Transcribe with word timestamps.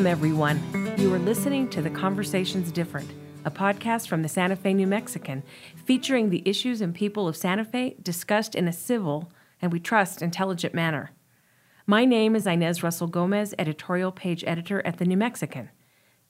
Welcome, 0.00 0.12
everyone. 0.12 0.94
You 0.96 1.12
are 1.12 1.18
listening 1.18 1.68
to 1.68 1.82
The 1.82 1.90
Conversations 1.90 2.72
Different, 2.72 3.12
a 3.44 3.50
podcast 3.50 4.08
from 4.08 4.22
the 4.22 4.30
Santa 4.30 4.56
Fe 4.56 4.72
New 4.72 4.86
Mexican, 4.86 5.42
featuring 5.84 6.30
the 6.30 6.42
issues 6.46 6.80
and 6.80 6.94
people 6.94 7.28
of 7.28 7.36
Santa 7.36 7.66
Fe 7.66 7.96
discussed 8.02 8.54
in 8.54 8.66
a 8.66 8.72
civil 8.72 9.30
and 9.60 9.70
we 9.70 9.78
trust 9.78 10.22
intelligent 10.22 10.72
manner. 10.72 11.10
My 11.86 12.06
name 12.06 12.34
is 12.34 12.46
Inez 12.46 12.82
Russell 12.82 13.08
Gomez, 13.08 13.54
editorial 13.58 14.10
page 14.10 14.42
editor 14.46 14.80
at 14.86 14.96
the 14.96 15.04
New 15.04 15.18
Mexican. 15.18 15.68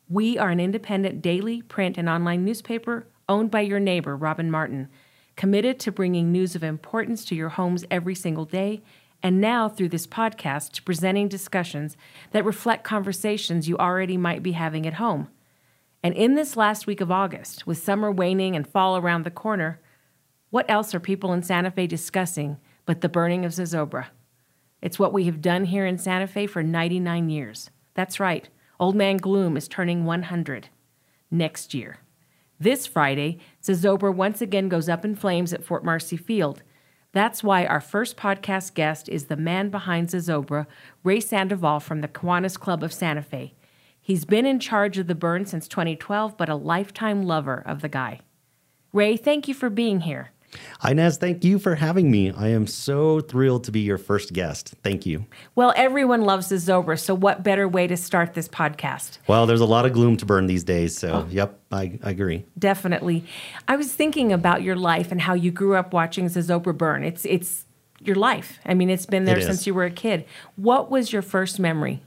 We 0.08 0.36
are 0.36 0.50
an 0.50 0.58
independent 0.58 1.22
daily 1.22 1.62
print 1.62 1.96
and 1.96 2.08
online 2.08 2.44
newspaper 2.44 3.06
owned 3.28 3.52
by 3.52 3.60
your 3.60 3.78
neighbor, 3.78 4.16
Robin 4.16 4.50
Martin, 4.50 4.88
committed 5.36 5.78
to 5.78 5.92
bringing 5.92 6.32
news 6.32 6.56
of 6.56 6.64
importance 6.64 7.24
to 7.26 7.36
your 7.36 7.50
homes 7.50 7.84
every 7.88 8.16
single 8.16 8.46
day 8.46 8.82
and 9.22 9.40
now 9.40 9.68
through 9.68 9.88
this 9.88 10.06
podcast 10.06 10.84
presenting 10.84 11.28
discussions 11.28 11.96
that 12.30 12.44
reflect 12.44 12.84
conversations 12.84 13.68
you 13.68 13.76
already 13.78 14.16
might 14.16 14.42
be 14.42 14.52
having 14.52 14.86
at 14.86 14.94
home. 14.94 15.28
And 16.02 16.14
in 16.14 16.34
this 16.34 16.56
last 16.56 16.86
week 16.86 17.00
of 17.00 17.10
August, 17.10 17.66
with 17.66 17.78
summer 17.78 18.10
waning 18.10 18.56
and 18.56 18.66
fall 18.66 18.96
around 18.96 19.24
the 19.24 19.30
corner, 19.30 19.80
what 20.48 20.70
else 20.70 20.94
are 20.94 21.00
people 21.00 21.32
in 21.32 21.42
Santa 21.42 21.70
Fe 21.70 21.86
discussing 21.86 22.56
but 22.86 23.02
the 23.02 23.08
burning 23.08 23.44
of 23.44 23.52
Zozobra? 23.52 24.06
It's 24.80 24.98
what 24.98 25.12
we 25.12 25.24
have 25.24 25.42
done 25.42 25.66
here 25.66 25.84
in 25.84 25.98
Santa 25.98 26.26
Fe 26.26 26.46
for 26.46 26.62
99 26.62 27.28
years. 27.28 27.70
That's 27.94 28.18
right, 28.18 28.48
Old 28.78 28.96
Man 28.96 29.18
Gloom 29.18 29.56
is 29.56 29.68
turning 29.68 30.06
100 30.06 30.70
next 31.30 31.74
year. 31.74 31.98
This 32.58 32.86
Friday, 32.86 33.38
Zozobra 33.62 34.14
once 34.14 34.40
again 34.40 34.68
goes 34.68 34.88
up 34.88 35.04
in 35.04 35.14
flames 35.14 35.52
at 35.52 35.64
Fort 35.64 35.84
Marcy 35.84 36.16
Field 36.16 36.62
that's 37.12 37.42
why 37.42 37.66
our 37.66 37.80
first 37.80 38.16
podcast 38.16 38.74
guest 38.74 39.08
is 39.08 39.24
the 39.24 39.36
man 39.36 39.70
behind 39.70 40.08
Zozobra, 40.08 40.66
Ray 41.02 41.20
Sandoval 41.20 41.80
from 41.80 42.00
the 42.00 42.08
Kiwanis 42.08 42.58
Club 42.58 42.82
of 42.82 42.92
Santa 42.92 43.22
Fe. 43.22 43.54
He's 44.00 44.24
been 44.24 44.46
in 44.46 44.60
charge 44.60 44.96
of 44.98 45.08
the 45.08 45.14
burn 45.14 45.44
since 45.44 45.66
2012, 45.66 46.36
but 46.36 46.48
a 46.48 46.54
lifetime 46.54 47.22
lover 47.22 47.62
of 47.66 47.82
the 47.82 47.88
guy. 47.88 48.20
Ray, 48.92 49.16
thank 49.16 49.48
you 49.48 49.54
for 49.54 49.70
being 49.70 50.00
here. 50.00 50.30
Inez, 50.84 51.18
thank 51.18 51.44
you 51.44 51.58
for 51.58 51.74
having 51.74 52.10
me. 52.10 52.32
I 52.32 52.48
am 52.48 52.66
so 52.66 53.20
thrilled 53.20 53.64
to 53.64 53.72
be 53.72 53.80
your 53.80 53.98
first 53.98 54.32
guest. 54.32 54.74
Thank 54.82 55.06
you. 55.06 55.26
Well, 55.54 55.72
everyone 55.76 56.22
loves 56.22 56.48
the 56.48 56.56
Zobra, 56.56 56.98
so 56.98 57.14
what 57.14 57.42
better 57.42 57.68
way 57.68 57.86
to 57.86 57.96
start 57.96 58.34
this 58.34 58.48
podcast? 58.48 59.18
Well, 59.26 59.46
there's 59.46 59.60
a 59.60 59.66
lot 59.66 59.86
of 59.86 59.92
gloom 59.92 60.16
to 60.18 60.26
burn 60.26 60.46
these 60.46 60.64
days, 60.64 60.96
so 60.96 61.26
oh. 61.26 61.28
yep, 61.30 61.58
I, 61.70 61.98
I, 62.02 62.10
agree. 62.10 62.44
Definitely. 62.58 63.24
I 63.68 63.76
was 63.76 63.92
thinking 63.92 64.32
about 64.32 64.62
your 64.62 64.76
life 64.76 65.12
and 65.12 65.20
how 65.20 65.34
you 65.34 65.50
grew 65.50 65.76
up 65.76 65.92
watching 65.92 66.26
Zozobra 66.26 66.76
burn. 66.76 67.04
It's 67.04 67.24
it's 67.24 67.66
your 68.02 68.16
life. 68.16 68.58
I 68.64 68.74
mean, 68.74 68.90
it's 68.90 69.06
been 69.06 69.24
there 69.24 69.38
it 69.38 69.44
since 69.44 69.66
you 69.66 69.74
were 69.74 69.84
a 69.84 69.90
kid. 69.90 70.24
What 70.56 70.90
was 70.90 71.12
your 71.12 71.22
first 71.22 71.58
memory? 71.58 72.02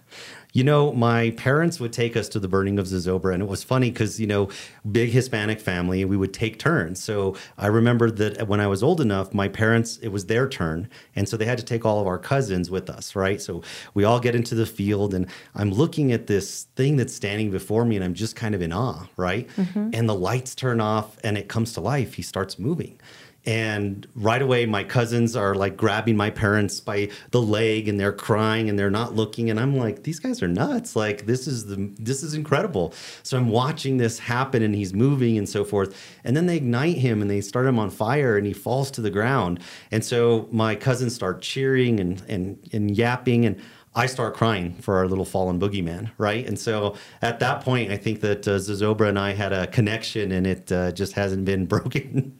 You 0.53 0.63
know, 0.63 0.93
my 0.93 1.31
parents 1.31 1.79
would 1.79 1.91
take 1.91 2.15
us 2.15 2.29
to 2.29 2.39
the 2.39 2.47
burning 2.47 2.79
of 2.79 2.85
Zozobra, 2.85 3.33
and 3.33 3.41
it 3.41 3.49
was 3.49 3.63
funny 3.63 3.89
because, 3.89 4.19
you 4.19 4.27
know, 4.27 4.49
big 4.89 5.09
Hispanic 5.09 5.59
family, 5.59 6.05
we 6.05 6.15
would 6.15 6.33
take 6.33 6.59
turns. 6.59 7.03
So 7.03 7.35
I 7.57 7.67
remember 7.67 8.11
that 8.11 8.47
when 8.47 8.59
I 8.59 8.67
was 8.67 8.83
old 8.83 9.01
enough, 9.01 9.33
my 9.33 9.47
parents, 9.47 9.97
it 9.97 10.09
was 10.09 10.27
their 10.27 10.47
turn. 10.47 10.87
And 11.15 11.27
so 11.27 11.37
they 11.37 11.45
had 11.45 11.57
to 11.57 11.65
take 11.65 11.85
all 11.85 11.99
of 11.99 12.07
our 12.07 12.19
cousins 12.19 12.69
with 12.69 12.87
us, 12.89 13.15
right? 13.15 13.41
So 13.41 13.63
we 13.95 14.03
all 14.03 14.19
get 14.19 14.35
into 14.35 14.53
the 14.53 14.67
field, 14.67 15.15
and 15.15 15.25
I'm 15.55 15.71
looking 15.71 16.11
at 16.11 16.27
this 16.27 16.67
thing 16.75 16.97
that's 16.97 17.13
standing 17.13 17.49
before 17.49 17.83
me, 17.83 17.95
and 17.95 18.05
I'm 18.05 18.13
just 18.13 18.35
kind 18.35 18.53
of 18.53 18.61
in 18.61 18.71
awe, 18.71 19.07
right? 19.17 19.49
Mm-hmm. 19.57 19.89
And 19.93 20.07
the 20.07 20.15
lights 20.15 20.53
turn 20.53 20.79
off, 20.79 21.17
and 21.23 21.35
it 21.35 21.49
comes 21.49 21.73
to 21.73 21.81
life. 21.81 22.13
He 22.13 22.21
starts 22.21 22.59
moving. 22.59 22.99
And 23.45 24.07
right 24.15 24.41
away, 24.41 24.65
my 24.65 24.85
cousins 24.85 25.35
are 25.35 25.53
like 25.53 25.75
grabbing 25.75 26.15
my 26.15 26.29
parents 26.29 26.79
by 26.79 27.09
the 27.31 27.41
leg 27.41 27.89
and 27.89 27.99
they're 27.99 28.13
crying 28.13 28.69
and 28.69 28.79
they're 28.79 28.89
not 28.89 29.15
looking. 29.15 29.49
And 29.49 29.59
I'm 29.59 29.75
like, 29.75 30.03
these 30.03 30.19
guys 30.19 30.41
are 30.41 30.47
nuts. 30.47 30.95
Like, 30.95 31.25
this 31.25 31.45
is 31.45 31.65
the 31.65 31.91
this 31.99 32.23
is 32.23 32.33
incredible. 32.33 32.93
So 33.21 33.37
I'm 33.37 33.49
watching 33.49 33.97
this 33.97 34.19
happen 34.19 34.63
and 34.63 34.73
he's 34.73 34.93
moving 34.93 35.37
and 35.37 35.47
so 35.47 35.65
forth. 35.65 35.93
And 36.23 36.37
then 36.37 36.45
they 36.45 36.55
ignite 36.55 36.97
him 36.97 37.21
and 37.21 37.29
they 37.29 37.41
start 37.41 37.65
him 37.65 37.79
on 37.79 37.89
fire 37.89 38.37
and 38.37 38.47
he 38.47 38.53
falls 38.53 38.89
to 38.91 39.01
the 39.01 39.11
ground. 39.11 39.59
And 39.91 40.05
so 40.05 40.47
my 40.51 40.75
cousins 40.75 41.13
start 41.13 41.41
cheering 41.41 41.99
and 41.99 42.23
and, 42.29 42.69
and 42.71 42.97
yapping 42.97 43.45
and 43.45 43.61
I 43.95 44.07
start 44.07 44.33
crying 44.33 44.75
for 44.81 44.97
our 44.97 45.07
little 45.07 45.25
fallen 45.25 45.59
boogeyman, 45.59 46.11
right? 46.17 46.47
And 46.47 46.57
so 46.57 46.95
at 47.21 47.39
that 47.41 47.61
point, 47.61 47.91
I 47.91 47.97
think 47.97 48.21
that 48.21 48.47
uh, 48.47 48.57
Zozobra 48.57 49.07
and 49.07 49.19
I 49.19 49.33
had 49.33 49.53
a 49.53 49.67
connection, 49.67 50.31
and 50.31 50.47
it 50.47 50.71
uh, 50.71 50.91
just 50.93 51.13
hasn't 51.13 51.45
been 51.45 51.65
broken 51.67 52.39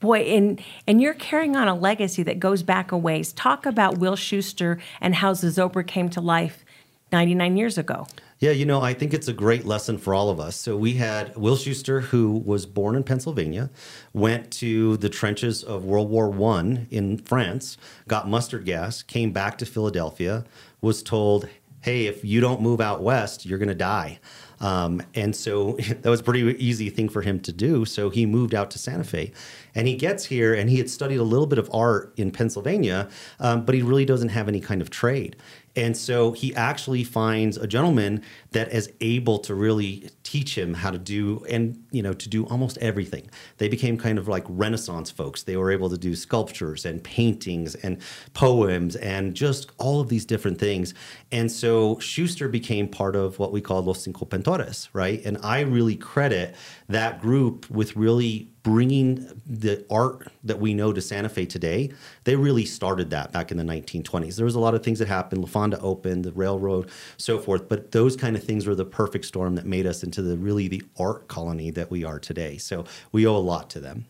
boy 0.00 0.20
and 0.20 0.62
and 0.86 1.00
you're 1.00 1.14
carrying 1.14 1.56
on 1.56 1.68
a 1.68 1.74
legacy 1.74 2.22
that 2.22 2.38
goes 2.38 2.62
back 2.62 2.92
a 2.92 2.96
ways 2.96 3.32
talk 3.32 3.66
about 3.66 3.98
will 3.98 4.16
schuster 4.16 4.78
and 5.00 5.16
how 5.16 5.32
zozobra 5.32 5.86
came 5.86 6.08
to 6.08 6.20
life 6.20 6.64
99 7.12 7.56
years 7.56 7.78
ago 7.78 8.06
yeah 8.38 8.50
you 8.50 8.64
know 8.64 8.80
i 8.80 8.94
think 8.94 9.12
it's 9.12 9.28
a 9.28 9.32
great 9.32 9.64
lesson 9.64 9.98
for 9.98 10.14
all 10.14 10.30
of 10.30 10.38
us 10.38 10.56
so 10.56 10.76
we 10.76 10.94
had 10.94 11.34
will 11.36 11.56
schuster 11.56 12.00
who 12.00 12.30
was 12.30 12.66
born 12.66 12.94
in 12.94 13.02
pennsylvania 13.02 13.70
went 14.12 14.50
to 14.50 14.96
the 14.98 15.08
trenches 15.08 15.64
of 15.64 15.84
world 15.84 16.08
war 16.10 16.28
one 16.28 16.86
in 16.90 17.18
france 17.18 17.76
got 18.06 18.28
mustard 18.28 18.64
gas 18.64 19.02
came 19.02 19.32
back 19.32 19.58
to 19.58 19.66
philadelphia 19.66 20.44
was 20.80 21.02
told 21.02 21.48
hey 21.80 22.06
if 22.06 22.24
you 22.24 22.40
don't 22.40 22.60
move 22.60 22.80
out 22.80 23.02
west 23.02 23.44
you're 23.46 23.58
going 23.58 23.68
to 23.68 23.74
die 23.74 24.18
um, 24.60 25.02
and 25.14 25.34
so 25.34 25.72
that 26.02 26.06
was 26.06 26.20
a 26.20 26.22
pretty 26.22 26.40
easy 26.64 26.90
thing 26.90 27.08
for 27.08 27.22
him 27.22 27.40
to 27.40 27.52
do. 27.52 27.84
So 27.84 28.10
he 28.10 28.26
moved 28.26 28.54
out 28.54 28.70
to 28.72 28.78
Santa 28.78 29.04
Fe. 29.04 29.32
And 29.78 29.86
he 29.86 29.94
gets 29.94 30.24
here 30.24 30.54
and 30.54 30.68
he 30.68 30.78
had 30.78 30.90
studied 30.90 31.18
a 31.18 31.22
little 31.22 31.46
bit 31.46 31.60
of 31.60 31.70
art 31.72 32.12
in 32.16 32.32
Pennsylvania, 32.32 33.08
um, 33.38 33.64
but 33.64 33.76
he 33.76 33.82
really 33.82 34.04
doesn't 34.04 34.30
have 34.30 34.48
any 34.48 34.58
kind 34.58 34.82
of 34.82 34.90
trade. 34.90 35.36
And 35.76 35.96
so 35.96 36.32
he 36.32 36.52
actually 36.56 37.04
finds 37.04 37.56
a 37.56 37.68
gentleman 37.68 38.22
that 38.50 38.72
is 38.72 38.92
able 39.00 39.38
to 39.38 39.54
really 39.54 40.10
teach 40.24 40.58
him 40.58 40.74
how 40.74 40.90
to 40.90 40.98
do 40.98 41.46
and 41.48 41.80
you 41.92 42.02
know 42.02 42.12
to 42.12 42.28
do 42.28 42.44
almost 42.46 42.76
everything. 42.78 43.30
They 43.58 43.68
became 43.68 43.96
kind 43.96 44.18
of 44.18 44.26
like 44.26 44.44
renaissance 44.48 45.12
folks. 45.12 45.44
They 45.44 45.56
were 45.56 45.70
able 45.70 45.88
to 45.90 45.96
do 45.96 46.16
sculptures 46.16 46.84
and 46.84 47.04
paintings 47.04 47.76
and 47.76 47.98
poems 48.34 48.96
and 48.96 49.34
just 49.34 49.70
all 49.78 50.00
of 50.00 50.08
these 50.08 50.24
different 50.24 50.58
things. 50.58 50.94
And 51.30 51.52
so 51.52 52.00
Schuster 52.00 52.48
became 52.48 52.88
part 52.88 53.14
of 53.14 53.38
what 53.38 53.52
we 53.52 53.60
call 53.60 53.80
Los 53.82 54.02
Cinco 54.02 54.24
Pintores, 54.24 54.88
right? 54.92 55.24
And 55.24 55.38
I 55.44 55.60
really 55.60 55.94
credit 55.94 56.56
that 56.88 57.20
group 57.20 57.70
with 57.70 57.94
really 57.94 58.50
bringing 58.68 59.26
the 59.46 59.82
art 59.90 60.28
that 60.44 60.60
we 60.60 60.74
know 60.74 60.92
to 60.92 61.00
Santa 61.00 61.30
Fe 61.30 61.46
today, 61.46 61.90
they 62.24 62.36
really 62.36 62.66
started 62.66 63.08
that 63.08 63.32
back 63.32 63.50
in 63.50 63.56
the 63.56 63.64
1920s. 63.64 64.36
There 64.36 64.44
was 64.44 64.56
a 64.56 64.60
lot 64.60 64.74
of 64.74 64.82
things 64.82 64.98
that 64.98 65.08
happened. 65.08 65.40
La 65.40 65.48
Fonda 65.48 65.80
opened, 65.80 66.24
the 66.24 66.32
railroad, 66.32 66.90
so 67.16 67.38
forth. 67.38 67.66
But 67.66 67.92
those 67.92 68.14
kind 68.14 68.36
of 68.36 68.44
things 68.44 68.66
were 68.66 68.74
the 68.74 68.84
perfect 68.84 69.24
storm 69.24 69.54
that 69.54 69.64
made 69.64 69.86
us 69.86 70.02
into 70.02 70.20
the 70.20 70.36
really 70.36 70.68
the 70.68 70.82
art 70.98 71.28
colony 71.28 71.70
that 71.70 71.90
we 71.90 72.04
are 72.04 72.18
today. 72.18 72.58
So 72.58 72.84
we 73.10 73.26
owe 73.26 73.36
a 73.36 73.38
lot 73.38 73.70
to 73.70 73.80
them. 73.80 74.04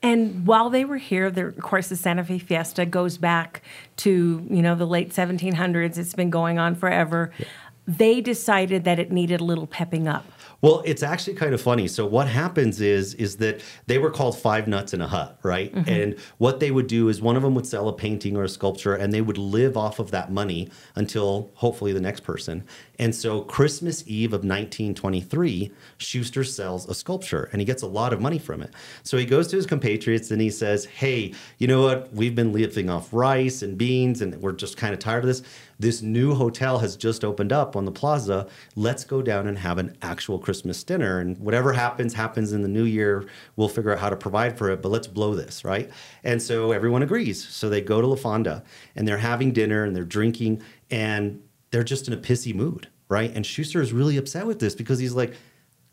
And 0.00 0.46
while 0.46 0.70
they 0.70 0.84
were 0.84 0.98
here, 0.98 1.28
the, 1.28 1.46
of 1.46 1.60
course, 1.60 1.88
the 1.88 1.96
Santa 1.96 2.22
Fe 2.22 2.38
Fiesta 2.38 2.86
goes 2.86 3.18
back 3.18 3.62
to 3.96 4.46
you 4.48 4.62
know 4.62 4.76
the 4.76 4.86
late 4.86 5.10
1700s. 5.10 5.98
It's 5.98 6.14
been 6.14 6.30
going 6.30 6.60
on 6.60 6.76
forever. 6.76 7.32
Yeah. 7.36 7.46
They 7.88 8.20
decided 8.20 8.84
that 8.84 9.00
it 9.00 9.10
needed 9.10 9.40
a 9.40 9.44
little 9.44 9.66
pepping 9.66 10.06
up. 10.06 10.24
Well, 10.64 10.80
it's 10.86 11.02
actually 11.02 11.34
kind 11.34 11.52
of 11.52 11.60
funny. 11.60 11.86
So 11.88 12.06
what 12.06 12.26
happens 12.26 12.80
is 12.80 13.12
is 13.16 13.36
that 13.36 13.60
they 13.86 13.98
were 13.98 14.10
called 14.10 14.38
five 14.38 14.66
nuts 14.66 14.94
in 14.94 15.02
a 15.02 15.06
hut, 15.06 15.38
right? 15.42 15.70
Mm-hmm. 15.74 15.90
And 15.90 16.18
what 16.38 16.58
they 16.58 16.70
would 16.70 16.86
do 16.86 17.10
is 17.10 17.20
one 17.20 17.36
of 17.36 17.42
them 17.42 17.54
would 17.56 17.66
sell 17.66 17.86
a 17.86 17.92
painting 17.92 18.34
or 18.34 18.44
a 18.44 18.48
sculpture 18.48 18.94
and 18.94 19.12
they 19.12 19.20
would 19.20 19.36
live 19.36 19.76
off 19.76 19.98
of 19.98 20.10
that 20.12 20.32
money 20.32 20.70
until 20.94 21.50
hopefully 21.52 21.92
the 21.92 22.00
next 22.00 22.20
person. 22.20 22.64
And 22.98 23.14
so 23.14 23.42
Christmas 23.42 24.04
Eve 24.06 24.32
of 24.32 24.40
1923, 24.40 25.72
Schuster 25.98 26.44
sells 26.44 26.88
a 26.88 26.94
sculpture 26.94 27.48
and 27.52 27.60
he 27.60 27.64
gets 27.64 27.82
a 27.82 27.86
lot 27.86 28.12
of 28.12 28.20
money 28.20 28.38
from 28.38 28.62
it. 28.62 28.72
So 29.02 29.16
he 29.16 29.26
goes 29.26 29.48
to 29.48 29.56
his 29.56 29.66
compatriots 29.66 30.30
and 30.30 30.40
he 30.40 30.50
says, 30.50 30.84
"Hey, 30.84 31.34
you 31.58 31.66
know 31.66 31.82
what? 31.82 32.12
We've 32.12 32.34
been 32.34 32.52
living 32.52 32.90
off 32.90 33.12
rice 33.12 33.62
and 33.62 33.76
beans 33.76 34.22
and 34.22 34.34
we're 34.40 34.52
just 34.52 34.76
kind 34.76 34.92
of 34.92 35.00
tired 35.00 35.24
of 35.24 35.28
this 35.28 35.42
this 35.78 36.02
new 36.02 36.34
hotel 36.34 36.78
has 36.78 36.96
just 36.96 37.24
opened 37.24 37.52
up 37.52 37.76
on 37.76 37.84
the 37.84 37.92
plaza. 37.92 38.46
Let's 38.76 39.04
go 39.04 39.22
down 39.22 39.46
and 39.46 39.58
have 39.58 39.78
an 39.78 39.96
actual 40.02 40.38
Christmas 40.38 40.82
dinner. 40.84 41.18
And 41.18 41.38
whatever 41.38 41.72
happens, 41.72 42.14
happens 42.14 42.52
in 42.52 42.62
the 42.62 42.68
new 42.68 42.84
year. 42.84 43.26
We'll 43.56 43.68
figure 43.68 43.92
out 43.92 43.98
how 43.98 44.10
to 44.10 44.16
provide 44.16 44.56
for 44.56 44.70
it, 44.70 44.82
but 44.82 44.90
let's 44.90 45.06
blow 45.06 45.34
this, 45.34 45.64
right? 45.64 45.90
And 46.22 46.40
so 46.40 46.72
everyone 46.72 47.02
agrees. 47.02 47.46
So 47.46 47.68
they 47.68 47.80
go 47.80 48.00
to 48.00 48.06
La 48.06 48.16
Fonda 48.16 48.62
and 48.94 49.06
they're 49.06 49.18
having 49.18 49.52
dinner 49.52 49.84
and 49.84 49.94
they're 49.94 50.04
drinking 50.04 50.62
and 50.90 51.42
they're 51.74 51.82
just 51.82 52.06
in 52.06 52.14
a 52.14 52.16
pissy 52.16 52.54
mood, 52.54 52.86
right? 53.08 53.32
And 53.34 53.44
Schuster 53.44 53.82
is 53.82 53.92
really 53.92 54.16
upset 54.16 54.46
with 54.46 54.60
this 54.60 54.76
because 54.76 55.00
he's 55.00 55.14
like, 55.14 55.34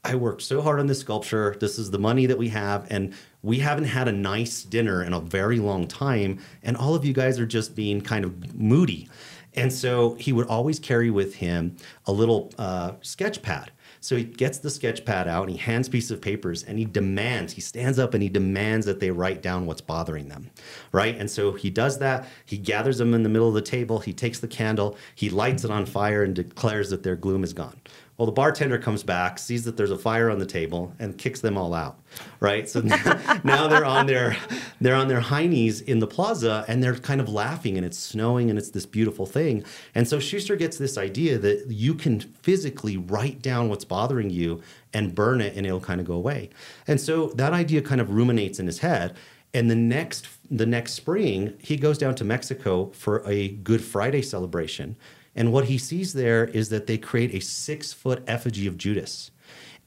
I 0.03 0.13
worked 0.13 0.43
so 0.43 0.61
hard 0.61 0.79
on 0.79 0.85
this 0.85 0.99
sculpture. 0.99 1.57
This 1.59 1.79
is 1.79 1.89
the 1.89 1.97
money 1.97 2.27
that 2.27 2.37
we 2.37 2.49
have. 2.49 2.85
And 2.91 3.15
we 3.41 3.57
haven't 3.57 3.85
had 3.85 4.07
a 4.07 4.11
nice 4.11 4.61
dinner 4.61 5.03
in 5.03 5.11
a 5.11 5.19
very 5.19 5.57
long 5.57 5.87
time. 5.87 6.37
And 6.61 6.77
all 6.77 6.93
of 6.93 7.03
you 7.03 7.13
guys 7.13 7.39
are 7.39 7.47
just 7.47 7.75
being 7.75 7.99
kind 7.99 8.25
of 8.25 8.53
moody. 8.53 9.09
And 9.55 9.71
so 9.71 10.15
he 10.15 10.31
would 10.31 10.47
always 10.47 10.79
carry 10.79 11.09
with 11.09 11.35
him 11.35 11.75
a 12.05 12.11
little 12.11 12.51
uh, 12.57 12.93
sketch 13.01 13.41
pad. 13.41 13.71
So 13.99 14.15
he 14.15 14.23
gets 14.23 14.57
the 14.57 14.71
sketch 14.71 15.05
pad 15.05 15.27
out 15.27 15.43
and 15.43 15.51
he 15.51 15.57
hands 15.57 15.87
pieces 15.87 16.09
of 16.09 16.21
papers 16.21 16.63
and 16.63 16.79
he 16.79 16.85
demands, 16.85 17.53
he 17.53 17.61
stands 17.61 17.99
up 17.99 18.15
and 18.15 18.23
he 18.23 18.29
demands 18.29 18.87
that 18.87 18.99
they 18.99 19.11
write 19.11 19.43
down 19.43 19.67
what's 19.67 19.81
bothering 19.81 20.27
them, 20.27 20.49
right? 20.91 21.15
And 21.15 21.29
so 21.29 21.51
he 21.51 21.69
does 21.69 21.99
that. 21.99 22.27
He 22.45 22.57
gathers 22.57 22.97
them 22.97 23.13
in 23.13 23.21
the 23.21 23.29
middle 23.29 23.47
of 23.47 23.53
the 23.53 23.61
table. 23.61 23.99
He 23.99 24.11
takes 24.11 24.39
the 24.39 24.47
candle, 24.47 24.97
he 25.13 25.29
lights 25.29 25.63
it 25.63 25.71
on 25.71 25.85
fire 25.85 26.23
and 26.23 26.33
declares 26.33 26.89
that 26.89 27.03
their 27.03 27.15
gloom 27.15 27.43
is 27.43 27.53
gone. 27.53 27.79
Well, 28.21 28.27
the 28.27 28.33
bartender 28.33 28.77
comes 28.77 29.01
back, 29.01 29.39
sees 29.39 29.63
that 29.63 29.77
there's 29.77 29.89
a 29.89 29.97
fire 29.97 30.29
on 30.29 30.37
the 30.37 30.45
table, 30.45 30.93
and 30.99 31.17
kicks 31.17 31.41
them 31.41 31.57
all 31.57 31.73
out. 31.73 31.97
Right. 32.39 32.69
So 32.69 32.81
now, 33.43 33.67
they're 33.67 33.83
on 33.83 34.05
their 34.05 34.37
they're 34.79 34.93
on 34.93 35.07
their 35.07 35.21
high 35.21 35.47
knees 35.47 35.81
in 35.81 35.97
the 35.97 36.05
plaza, 36.05 36.63
and 36.67 36.83
they're 36.83 36.93
kind 36.93 37.19
of 37.19 37.29
laughing, 37.29 37.77
and 37.77 37.83
it's 37.83 37.97
snowing, 37.97 38.51
and 38.51 38.59
it's 38.59 38.69
this 38.69 38.85
beautiful 38.85 39.25
thing. 39.25 39.63
And 39.95 40.07
so 40.07 40.19
Schuster 40.19 40.55
gets 40.55 40.77
this 40.77 40.99
idea 40.99 41.39
that 41.39 41.65
you 41.69 41.95
can 41.95 42.19
physically 42.19 42.95
write 42.95 43.41
down 43.41 43.69
what's 43.69 43.85
bothering 43.85 44.29
you 44.29 44.61
and 44.93 45.15
burn 45.15 45.41
it, 45.41 45.57
and 45.57 45.65
it'll 45.65 45.79
kind 45.79 45.99
of 45.99 46.05
go 46.05 46.13
away. 46.13 46.51
And 46.85 47.01
so 47.01 47.29
that 47.37 47.53
idea 47.53 47.81
kind 47.81 47.99
of 47.99 48.11
ruminates 48.11 48.59
in 48.59 48.67
his 48.67 48.77
head. 48.77 49.17
And 49.55 49.67
the 49.67 49.75
next 49.75 50.27
the 50.51 50.67
next 50.67 50.93
spring, 50.93 51.55
he 51.57 51.75
goes 51.75 51.97
down 51.97 52.13
to 52.15 52.23
Mexico 52.23 52.91
for 52.93 53.27
a 53.27 53.47
Good 53.47 53.83
Friday 53.83 54.21
celebration. 54.21 54.95
And 55.35 55.53
what 55.53 55.65
he 55.65 55.77
sees 55.77 56.13
there 56.13 56.45
is 56.45 56.69
that 56.69 56.87
they 56.87 56.97
create 56.97 57.33
a 57.33 57.39
six 57.39 57.93
foot 57.93 58.23
effigy 58.27 58.67
of 58.67 58.77
Judas. 58.77 59.31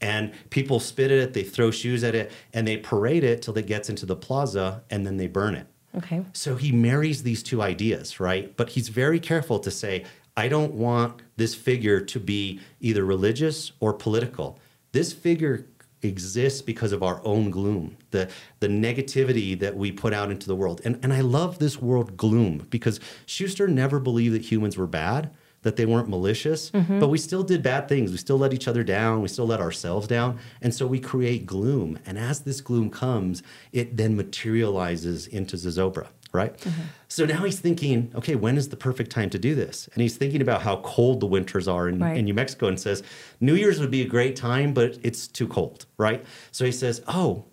And 0.01 0.33
people 0.49 0.79
spit 0.79 1.11
at 1.11 1.17
it, 1.17 1.33
they 1.33 1.43
throw 1.43 1.71
shoes 1.71 2.03
at 2.03 2.15
it, 2.15 2.31
and 2.53 2.67
they 2.67 2.77
parade 2.77 3.23
it 3.23 3.41
till 3.41 3.57
it 3.57 3.65
gets 3.65 3.89
into 3.89 4.05
the 4.05 4.15
plaza 4.15 4.83
and 4.89 5.05
then 5.05 5.17
they 5.17 5.27
burn 5.27 5.55
it. 5.55 5.67
Okay. 5.95 6.25
So 6.33 6.55
he 6.55 6.71
marries 6.71 7.23
these 7.23 7.41
two 7.41 7.61
ideas, 7.61 8.19
right? 8.19 8.55
But 8.57 8.69
he's 8.69 8.89
very 8.89 9.19
careful 9.19 9.59
to 9.59 9.71
say, 9.71 10.03
I 10.35 10.49
don't 10.49 10.73
want 10.73 11.21
this 11.37 11.55
figure 11.55 12.01
to 12.01 12.19
be 12.19 12.59
either 12.81 13.05
religious 13.05 13.71
or 13.79 13.93
political. 13.93 14.59
This 14.91 15.13
figure 15.13 15.67
exists 16.07 16.61
because 16.61 16.91
of 16.91 17.03
our 17.03 17.21
own 17.23 17.49
gloom, 17.49 17.97
the 18.11 18.29
the 18.59 18.67
negativity 18.67 19.59
that 19.59 19.75
we 19.75 19.91
put 19.91 20.13
out 20.13 20.31
into 20.31 20.47
the 20.47 20.55
world. 20.55 20.81
And 20.85 20.99
and 21.03 21.13
I 21.13 21.21
love 21.21 21.59
this 21.59 21.81
word 21.81 22.17
gloom 22.17 22.67
because 22.69 22.99
Schuster 23.25 23.67
never 23.67 23.99
believed 23.99 24.35
that 24.35 24.51
humans 24.51 24.77
were 24.77 24.87
bad, 24.87 25.31
that 25.61 25.75
they 25.75 25.85
weren't 25.85 26.07
malicious, 26.07 26.71
mm-hmm. 26.71 26.99
but 26.99 27.07
we 27.07 27.17
still 27.17 27.43
did 27.43 27.63
bad 27.63 27.87
things. 27.87 28.11
We 28.11 28.17
still 28.17 28.37
let 28.37 28.53
each 28.53 28.67
other 28.67 28.83
down, 28.83 29.21
we 29.21 29.27
still 29.27 29.47
let 29.47 29.59
ourselves 29.59 30.07
down, 30.07 30.39
and 30.61 30.73
so 30.73 30.85
we 30.85 30.99
create 30.99 31.45
gloom. 31.45 31.99
And 32.05 32.17
as 32.17 32.41
this 32.41 32.61
gloom 32.61 32.89
comes, 32.89 33.41
it 33.71 33.97
then 33.97 34.15
materializes 34.15 35.27
into 35.27 35.57
zozobra 35.57 36.07
right? 36.35 36.55
Mm-hmm. 36.57 36.81
So 37.07 37.25
now 37.25 37.43
he's 37.43 37.59
thinking, 37.59 38.11
okay, 38.15 38.35
when 38.35 38.57
is 38.57 38.69
the 38.69 38.75
perfect 38.75 39.09
time 39.11 39.29
to 39.31 39.39
do 39.39 39.55
this? 39.55 39.89
And 39.93 40.01
he's 40.01 40.17
thinking 40.17 40.41
about 40.41 40.61
how 40.61 40.77
cold 40.77 41.21
the 41.21 41.25
winters 41.25 41.67
are 41.67 41.87
in, 41.87 41.99
right. 41.99 42.17
in 42.17 42.25
New 42.25 42.33
Mexico 42.33 42.67
and 42.67 42.79
says, 42.79 43.01
New 43.39 43.55
Year's 43.55 43.79
would 43.79 43.91
be 43.91 44.01
a 44.01 44.07
great 44.07 44.35
time, 44.35 44.73
but 44.73 44.97
it's 45.01 45.27
too 45.27 45.47
cold, 45.47 45.85
right? 45.97 46.23
So 46.51 46.65
he 46.65 46.71
says, 46.71 47.01
oh, 47.07 47.45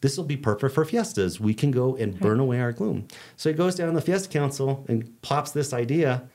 this 0.00 0.16
will 0.18 0.24
be 0.24 0.36
perfect 0.36 0.74
for 0.74 0.84
fiestas. 0.84 1.40
We 1.40 1.54
can 1.54 1.70
go 1.70 1.96
and 1.96 2.18
burn 2.20 2.38
away 2.38 2.60
our 2.60 2.72
gloom. 2.72 3.08
So 3.36 3.48
he 3.48 3.54
goes 3.54 3.74
down 3.74 3.88
to 3.88 3.94
the 3.94 4.02
Fiesta 4.02 4.28
Council 4.28 4.84
and 4.86 5.20
pops 5.22 5.52
this 5.52 5.72
idea 5.72 6.28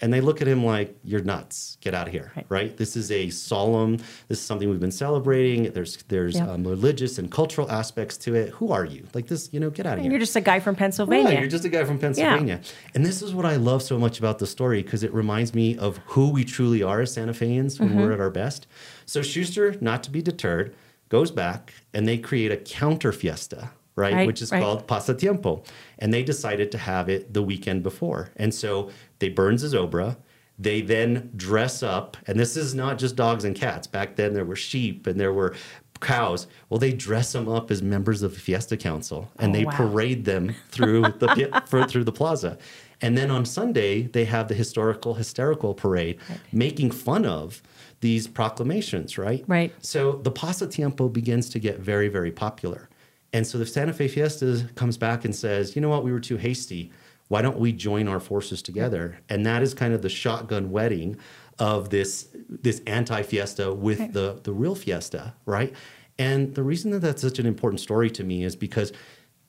and 0.00 0.12
they 0.12 0.20
look 0.20 0.40
at 0.40 0.48
him 0.48 0.64
like 0.64 0.96
you're 1.04 1.22
nuts. 1.22 1.78
Get 1.80 1.94
out 1.94 2.06
of 2.06 2.12
here 2.12 2.32
right. 2.36 2.46
right, 2.48 2.76
this 2.76 2.96
is 2.96 3.10
a 3.10 3.30
solemn 3.30 3.98
this 4.28 4.38
is 4.38 4.40
something 4.40 4.68
we've 4.68 4.80
been 4.80 4.90
celebrating. 4.90 5.72
There's 5.72 5.96
there's 6.08 6.36
yep. 6.36 6.48
um, 6.48 6.64
religious 6.64 7.18
and 7.18 7.30
cultural 7.30 7.70
aspects 7.70 8.16
to 8.18 8.34
it. 8.34 8.50
Who 8.50 8.72
are 8.72 8.84
you? 8.84 9.06
Like 9.14 9.26
this 9.26 9.52
you 9.52 9.60
know 9.60 9.70
get 9.70 9.86
out 9.86 9.98
of 9.98 10.02
here. 10.02 10.10
you're 10.10 10.20
just 10.20 10.36
a 10.36 10.40
guy 10.40 10.60
from 10.60 10.76
pennsylvania. 10.76 11.30
right, 11.30 11.38
you're 11.40 11.48
just 11.48 11.64
a 11.64 11.68
guy 11.68 11.84
from 11.84 11.98
pennsylvania. 11.98 12.60
Yeah. 12.62 12.70
and 12.94 13.04
this 13.04 13.22
is 13.22 13.34
what 13.34 13.46
i 13.46 13.56
love 13.56 13.82
so 13.82 13.98
much 13.98 14.18
about 14.18 14.38
the 14.38 14.46
story 14.46 14.82
because 14.82 15.02
it 15.02 15.12
reminds 15.12 15.54
me 15.54 15.76
of 15.78 15.98
who 16.06 16.30
we 16.30 16.44
truly 16.44 16.82
are 16.82 17.00
as 17.00 17.12
santa 17.12 17.34
feans 17.34 17.78
when 17.78 17.90
mm-hmm. 17.90 18.00
we're 18.00 18.12
at 18.12 18.20
our 18.20 18.30
best. 18.30 18.66
So 19.06 19.22
schuster 19.22 19.74
not 19.80 20.02
to 20.04 20.10
be 20.10 20.22
deterred 20.22 20.74
goes 21.08 21.30
back 21.30 21.72
and 21.94 22.06
they 22.06 22.18
create 22.18 22.52
a 22.52 22.56
counter 22.56 23.12
fiesta 23.12 23.70
right, 23.98 24.14
right 24.14 24.26
which 24.26 24.40
is 24.40 24.50
right. 24.50 24.62
called 24.62 24.86
pasatiempo 24.86 25.64
and 25.98 26.14
they 26.14 26.22
decided 26.22 26.70
to 26.72 26.78
have 26.78 27.08
it 27.08 27.34
the 27.34 27.42
weekend 27.42 27.82
before 27.82 28.30
and 28.36 28.54
so 28.54 28.90
they 29.18 29.28
burn 29.28 29.56
zozobra. 29.56 30.16
They 30.60 30.80
then 30.80 31.30
dress 31.36 31.84
up, 31.84 32.16
and 32.26 32.38
this 32.38 32.56
is 32.56 32.74
not 32.74 32.98
just 32.98 33.14
dogs 33.14 33.44
and 33.44 33.54
cats. 33.54 33.86
Back 33.86 34.16
then, 34.16 34.34
there 34.34 34.44
were 34.44 34.56
sheep 34.56 35.06
and 35.06 35.18
there 35.18 35.32
were 35.32 35.54
cows. 36.00 36.46
Well, 36.68 36.78
they 36.78 36.92
dress 36.92 37.32
them 37.32 37.48
up 37.48 37.70
as 37.70 37.82
members 37.82 38.22
of 38.22 38.34
the 38.34 38.40
Fiesta 38.40 38.76
Council, 38.76 39.30
and 39.38 39.54
oh, 39.54 39.58
they 39.58 39.64
wow. 39.64 39.72
parade 39.72 40.24
them 40.24 40.54
through 40.70 41.02
the 41.02 41.62
through 41.88 42.04
the 42.04 42.12
plaza. 42.12 42.58
And 43.00 43.16
then 43.16 43.30
on 43.30 43.44
Sunday, 43.44 44.02
they 44.02 44.24
have 44.24 44.48
the 44.48 44.54
historical 44.54 45.14
hysterical 45.14 45.72
parade, 45.72 46.18
right. 46.28 46.40
making 46.50 46.90
fun 46.90 47.24
of 47.24 47.62
these 48.00 48.26
proclamations. 48.26 49.16
Right. 49.16 49.44
Right. 49.46 49.72
So 49.80 50.12
the 50.12 50.32
pasatiempo 50.32 51.12
begins 51.12 51.48
to 51.50 51.60
get 51.60 51.78
very, 51.78 52.08
very 52.08 52.32
popular. 52.32 52.87
And 53.32 53.46
so 53.46 53.58
the 53.58 53.66
Santa 53.66 53.92
Fe 53.92 54.08
Fiesta 54.08 54.68
comes 54.74 54.96
back 54.96 55.24
and 55.24 55.34
says, 55.34 55.76
you 55.76 55.82
know 55.82 55.88
what, 55.88 56.04
we 56.04 56.12
were 56.12 56.20
too 56.20 56.36
hasty 56.36 56.90
why 57.28 57.42
don't 57.42 57.58
we 57.58 57.72
join 57.72 58.08
our 58.08 58.20
forces 58.20 58.60
together? 58.62 59.20
And 59.28 59.46
that 59.46 59.62
is 59.62 59.74
kind 59.74 59.94
of 59.94 60.02
the 60.02 60.08
shotgun 60.08 60.70
wedding 60.70 61.16
of 61.58 61.90
this 61.90 62.28
this 62.48 62.80
anti 62.86 63.22
fiesta 63.22 63.72
with 63.72 64.12
the 64.12 64.40
the 64.42 64.52
real 64.52 64.74
fiesta, 64.74 65.34
right? 65.44 65.72
And 66.18 66.54
the 66.54 66.62
reason 66.62 66.90
that 66.92 67.00
that's 67.00 67.22
such 67.22 67.38
an 67.38 67.46
important 67.46 67.80
story 67.80 68.10
to 68.10 68.24
me 68.24 68.42
is 68.42 68.56
because 68.56 68.92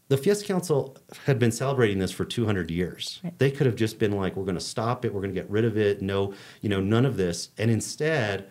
the 0.09 0.17
Fiesta 0.17 0.45
Council 0.45 0.97
had 1.25 1.39
been 1.39 1.51
celebrating 1.51 1.99
this 1.99 2.11
for 2.11 2.25
200 2.25 2.71
years. 2.71 3.19
Right. 3.23 3.37
They 3.37 3.51
could 3.51 3.67
have 3.67 3.75
just 3.75 3.99
been 3.99 4.11
like, 4.11 4.35
we're 4.35 4.43
going 4.43 4.55
to 4.55 4.61
stop 4.61 5.05
it, 5.05 5.13
we're 5.13 5.21
going 5.21 5.33
to 5.33 5.39
get 5.39 5.49
rid 5.49 5.65
of 5.65 5.77
it, 5.77 6.01
no, 6.01 6.33
you 6.61 6.69
know, 6.69 6.79
none 6.79 7.05
of 7.05 7.15
this. 7.15 7.49
And 7.59 7.69
instead, 7.69 8.49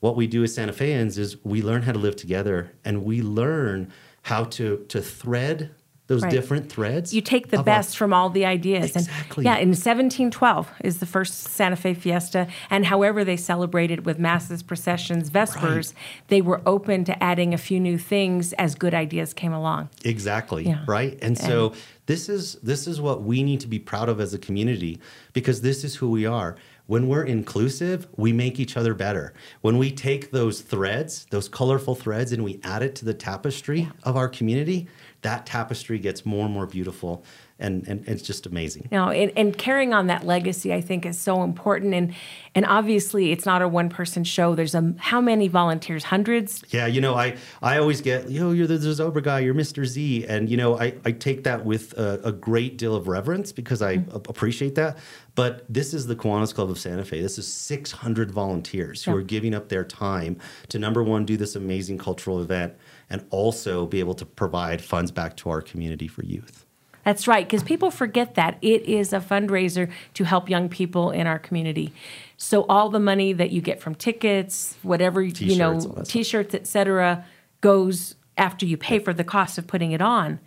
what 0.00 0.16
we 0.16 0.26
do 0.26 0.42
as 0.44 0.54
Santa 0.54 0.72
Feans 0.72 1.18
is 1.18 1.42
we 1.44 1.62
learn 1.62 1.82
how 1.82 1.92
to 1.92 1.98
live 1.98 2.16
together 2.16 2.72
and 2.84 3.04
we 3.04 3.20
learn 3.20 3.92
how 4.24 4.44
to 4.44 4.84
to 4.88 5.00
thread 5.00 5.70
those 6.06 6.22
right. 6.22 6.30
different 6.30 6.70
threads. 6.70 7.14
You 7.14 7.22
take 7.22 7.48
the 7.48 7.62
best 7.62 7.94
our... 7.94 7.96
from 7.96 8.12
all 8.12 8.28
the 8.28 8.44
ideas. 8.44 8.94
Exactly. 8.94 9.42
And 9.42 9.44
yeah, 9.46 9.62
in 9.62 9.68
1712 9.68 10.70
is 10.84 10.98
the 10.98 11.06
first 11.06 11.44
Santa 11.44 11.76
Fe 11.76 11.94
Fiesta, 11.94 12.46
and 12.68 12.84
however 12.84 13.24
they 13.24 13.38
celebrated 13.38 14.04
with 14.04 14.18
masses, 14.18 14.62
processions, 14.62 15.30
vespers, 15.30 15.94
right. 15.94 16.02
they 16.28 16.42
were 16.42 16.60
open 16.66 17.04
to 17.04 17.22
adding 17.22 17.54
a 17.54 17.58
few 17.58 17.80
new 17.80 17.96
things 17.96 18.52
as 18.54 18.74
good 18.74 18.92
ideas 18.92 19.32
came 19.32 19.54
along. 19.54 19.88
Exactly. 20.04 20.66
Yeah. 20.66 20.84
Right. 20.86 21.14
And, 21.14 21.22
and 21.22 21.38
so 21.38 21.72
this 22.06 22.28
is 22.28 22.54
this 22.56 22.86
is 22.86 23.00
what 23.00 23.22
we 23.22 23.42
need 23.42 23.60
to 23.60 23.68
be 23.68 23.78
proud 23.78 24.10
of 24.10 24.20
as 24.20 24.34
a 24.34 24.38
community 24.38 25.00
because 25.32 25.62
this 25.62 25.84
is 25.84 25.96
who 25.96 26.10
we 26.10 26.26
are 26.26 26.56
when 26.86 27.08
we're 27.08 27.24
inclusive, 27.24 28.06
we 28.16 28.32
make 28.32 28.60
each 28.60 28.76
other 28.76 28.92
better. 28.92 29.32
When 29.62 29.78
we 29.78 29.90
take 29.90 30.30
those 30.30 30.60
threads, 30.60 31.26
those 31.30 31.48
colorful 31.48 31.94
threads, 31.94 32.32
and 32.32 32.44
we 32.44 32.60
add 32.62 32.82
it 32.82 32.94
to 32.96 33.04
the 33.04 33.14
tapestry 33.14 33.80
yeah. 33.80 33.92
of 34.02 34.16
our 34.16 34.28
community, 34.28 34.88
that 35.22 35.46
tapestry 35.46 35.98
gets 35.98 36.26
more 36.26 36.44
and 36.44 36.52
more 36.52 36.66
beautiful 36.66 37.24
and, 37.58 37.86
and 37.86 38.06
it's 38.08 38.22
just 38.22 38.46
amazing. 38.46 38.88
Know, 38.90 39.10
and, 39.10 39.30
and, 39.36 39.56
carrying 39.56 39.94
on 39.94 40.08
that 40.08 40.26
legacy, 40.26 40.74
I 40.74 40.80
think, 40.80 41.06
is 41.06 41.18
so 41.18 41.44
important. 41.44 41.94
And 41.94 42.12
and 42.56 42.66
obviously, 42.66 43.30
it's 43.30 43.46
not 43.46 43.62
a 43.62 43.68
one 43.68 43.88
person 43.88 44.24
show. 44.24 44.54
There's 44.56 44.74
a 44.74 44.94
how 44.98 45.20
many 45.20 45.46
volunteers? 45.46 46.04
Hundreds. 46.04 46.64
Yeah, 46.70 46.86
you 46.86 47.00
know, 47.00 47.14
I 47.14 47.36
I 47.62 47.78
always 47.78 48.00
get, 48.00 48.28
yo, 48.28 48.50
you're 48.50 48.66
the 48.66 48.74
Zobra 48.78 49.22
guy, 49.22 49.40
you're 49.40 49.54
Mr. 49.54 49.84
Z, 49.84 50.26
and 50.26 50.50
you 50.50 50.56
know, 50.56 50.78
I 50.78 50.94
I 51.04 51.12
take 51.12 51.44
that 51.44 51.64
with 51.64 51.96
a, 51.96 52.20
a 52.24 52.32
great 52.32 52.76
deal 52.76 52.94
of 52.94 53.06
reverence 53.06 53.52
because 53.52 53.82
I 53.82 53.98
mm-hmm. 53.98 54.16
appreciate 54.16 54.74
that. 54.74 54.98
But 55.36 55.64
this 55.68 55.94
is 55.94 56.06
the 56.06 56.16
Kiwanis 56.16 56.54
Club 56.54 56.70
of 56.70 56.78
Santa 56.78 57.04
Fe. 57.04 57.20
This 57.20 57.38
is 57.38 57.52
600 57.52 58.30
volunteers 58.30 59.04
who 59.04 59.12
yeah. 59.12 59.16
are 59.18 59.22
giving 59.22 59.54
up 59.54 59.68
their 59.68 59.84
time 59.84 60.38
to 60.68 60.78
number 60.78 61.02
one 61.02 61.24
do 61.24 61.36
this 61.36 61.56
amazing 61.56 61.98
cultural 61.98 62.40
event 62.40 62.74
and 63.10 63.24
also 63.30 63.86
be 63.86 64.00
able 64.00 64.14
to 64.14 64.26
provide 64.26 64.82
funds 64.82 65.10
back 65.10 65.36
to 65.38 65.50
our 65.50 65.60
community 65.60 66.08
for 66.08 66.24
youth. 66.24 66.63
That's 67.04 67.28
right, 67.28 67.46
because 67.46 67.62
people 67.62 67.90
forget 67.90 68.34
that 68.34 68.58
it 68.62 68.82
is 68.82 69.12
a 69.12 69.20
fundraiser 69.20 69.90
to 70.14 70.24
help 70.24 70.48
young 70.48 70.68
people 70.68 71.10
in 71.10 71.26
our 71.26 71.38
community. 71.38 71.92
So 72.36 72.64
all 72.68 72.90
the 72.90 73.00
money 73.00 73.32
that 73.32 73.50
you 73.50 73.60
get 73.60 73.80
from 73.80 73.94
tickets, 73.94 74.76
whatever 74.82 75.22
T-shirts, 75.22 75.40
you 75.40 75.56
know, 75.56 76.02
T-shirts, 76.04 76.54
etc., 76.54 77.24
goes 77.60 78.16
after 78.36 78.66
you 78.66 78.76
pay 78.76 78.98
for 78.98 79.14
the 79.14 79.24
cost 79.24 79.58
of 79.58 79.66
putting 79.66 79.92
it 79.92 80.02
on 80.02 80.40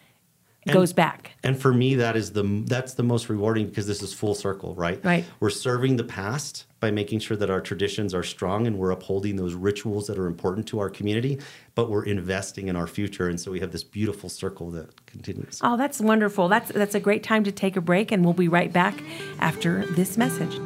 and, 0.65 0.73
goes 0.73 0.93
back. 0.93 1.31
And 1.43 1.59
for 1.59 1.73
me, 1.73 1.95
that 1.95 2.15
is 2.15 2.33
the 2.33 2.43
that's 2.67 2.93
the 2.93 3.03
most 3.03 3.29
rewarding 3.29 3.67
because 3.67 3.87
this 3.87 4.03
is 4.03 4.13
full 4.13 4.35
circle, 4.35 4.75
right? 4.75 5.03
Right. 5.03 5.25
We're 5.39 5.49
serving 5.49 5.97
the 5.97 6.03
past 6.03 6.65
by 6.79 6.91
making 6.91 7.19
sure 7.19 7.35
that 7.37 7.49
our 7.49 7.61
traditions 7.61 8.13
are 8.13 8.23
strong 8.23 8.67
and 8.67 8.77
we're 8.77 8.91
upholding 8.91 9.35
those 9.35 9.53
rituals 9.53 10.07
that 10.07 10.17
are 10.17 10.27
important 10.27 10.67
to 10.67 10.79
our 10.79 10.89
community, 10.89 11.39
but 11.75 11.89
we're 11.89 12.05
investing 12.05 12.67
in 12.67 12.75
our 12.75 12.87
future, 12.87 13.27
and 13.29 13.39
so 13.39 13.51
we 13.51 13.59
have 13.59 13.71
this 13.71 13.83
beautiful 13.83 14.29
circle 14.29 14.71
that 14.71 15.05
continues. 15.05 15.59
Oh, 15.63 15.77
that's 15.77 15.99
wonderful. 15.99 16.47
That's 16.47 16.71
that's 16.71 16.95
a 16.95 16.99
great 16.99 17.23
time 17.23 17.43
to 17.43 17.51
take 17.51 17.75
a 17.75 17.81
break, 17.81 18.11
and 18.11 18.23
we'll 18.23 18.33
be 18.33 18.47
right 18.47 18.71
back 18.71 19.01
after 19.39 19.85
this 19.85 20.17
message. 20.17 20.59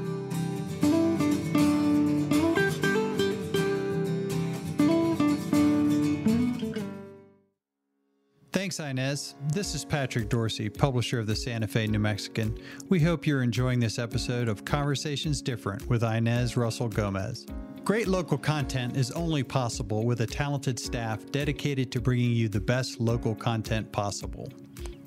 Thanks, 8.54 8.82
Inez. 8.82 9.36
This 9.54 9.74
is 9.74 9.86
Patrick 9.86 10.28
Dorsey, 10.28 10.68
publisher 10.68 11.20
of 11.20 11.26
the 11.26 11.36
Santa 11.38 11.68
Fe 11.68 11.88
New 11.88 12.00
Mexican. 12.00 12.58
We 12.90 13.00
hope 13.00 13.26
you're 13.26 13.44
enjoying 13.44 13.80
this 13.80 13.98
episode 13.98 14.50
of 14.50 14.66
Conversations 14.66 15.42
Different 15.42 15.88
with 15.88 16.04
Inez 16.04 16.58
Russell 16.58 16.90
Gomez. 16.90 17.46
Great 17.86 18.10
local 18.10 18.38
content 18.38 18.98
is 18.98 19.10
only 19.12 19.42
possible 19.42 20.06
with 20.06 20.20
a 20.20 20.28
talented 20.28 20.78
staff 20.78 21.26
dedicated 21.32 21.94
to 21.94 22.02
bringing 22.02 22.34
you 22.34 22.50
the 22.50 22.60
best 22.60 23.00
local 23.00 23.34
content 23.34 23.90
possible. 23.94 24.50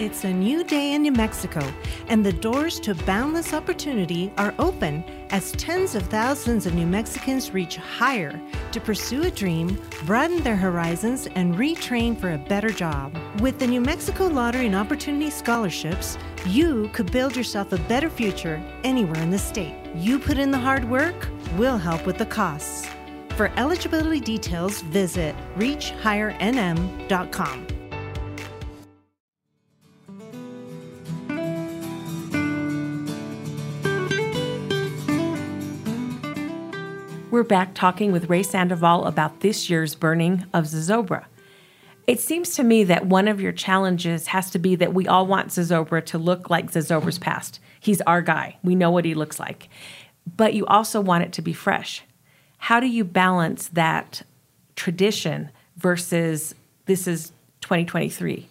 It's 0.00 0.24
a 0.24 0.32
new 0.32 0.64
day 0.64 0.94
in 0.94 1.02
New 1.02 1.12
Mexico, 1.12 1.60
and 2.08 2.26
the 2.26 2.32
doors 2.32 2.80
to 2.80 2.96
boundless 2.96 3.54
opportunity 3.54 4.32
are 4.36 4.52
open 4.58 5.04
as 5.30 5.52
tens 5.52 5.94
of 5.94 6.02
thousands 6.08 6.66
of 6.66 6.74
New 6.74 6.86
Mexicans 6.86 7.52
reach 7.52 7.76
higher 7.76 8.40
to 8.72 8.80
pursue 8.80 9.22
a 9.22 9.30
dream, 9.30 9.80
broaden 10.04 10.42
their 10.42 10.56
horizons, 10.56 11.28
and 11.36 11.54
retrain 11.54 12.18
for 12.18 12.32
a 12.32 12.38
better 12.38 12.70
job. 12.70 13.16
With 13.40 13.60
the 13.60 13.68
New 13.68 13.80
Mexico 13.80 14.26
Lottery 14.26 14.66
and 14.66 14.74
Opportunity 14.74 15.30
Scholarships, 15.30 16.18
you 16.46 16.88
could 16.92 17.10
build 17.10 17.36
yourself 17.36 17.72
a 17.72 17.78
better 17.78 18.10
future 18.10 18.62
anywhere 18.84 19.22
in 19.22 19.30
the 19.30 19.38
state. 19.38 19.74
You 19.94 20.18
put 20.18 20.38
in 20.38 20.50
the 20.50 20.58
hard 20.58 20.88
work, 20.88 21.28
we'll 21.56 21.78
help 21.78 22.06
with 22.06 22.18
the 22.18 22.26
costs. 22.26 22.88
For 23.36 23.50
eligibility 23.56 24.20
details, 24.20 24.82
visit 24.82 25.34
reachhighernm.com. 25.56 27.66
We're 37.30 37.42
back 37.42 37.74
talking 37.74 38.12
with 38.12 38.30
Ray 38.30 38.44
Sandoval 38.44 39.06
about 39.06 39.40
this 39.40 39.68
year's 39.68 39.96
burning 39.96 40.44
of 40.54 40.66
Zozobra. 40.66 41.24
It 42.06 42.20
seems 42.20 42.56
to 42.56 42.62
me 42.62 42.84
that 42.84 43.06
one 43.06 43.28
of 43.28 43.40
your 43.40 43.52
challenges 43.52 44.26
has 44.28 44.50
to 44.50 44.58
be 44.58 44.76
that 44.76 44.92
we 44.92 45.08
all 45.08 45.26
want 45.26 45.48
Zozobra 45.48 46.04
to 46.06 46.18
look 46.18 46.50
like 46.50 46.70
Zozobra's 46.70 47.18
past. 47.18 47.60
He's 47.80 48.00
our 48.02 48.20
guy. 48.20 48.58
We 48.62 48.74
know 48.74 48.90
what 48.90 49.04
he 49.04 49.14
looks 49.14 49.40
like. 49.40 49.68
But 50.36 50.54
you 50.54 50.66
also 50.66 51.00
want 51.00 51.24
it 51.24 51.32
to 51.34 51.42
be 51.42 51.52
fresh. 51.52 52.02
How 52.58 52.80
do 52.80 52.86
you 52.86 53.04
balance 53.04 53.68
that 53.68 54.22
tradition 54.76 55.50
versus 55.76 56.54
this 56.86 57.06
is 57.06 57.32
2023? 57.62 58.48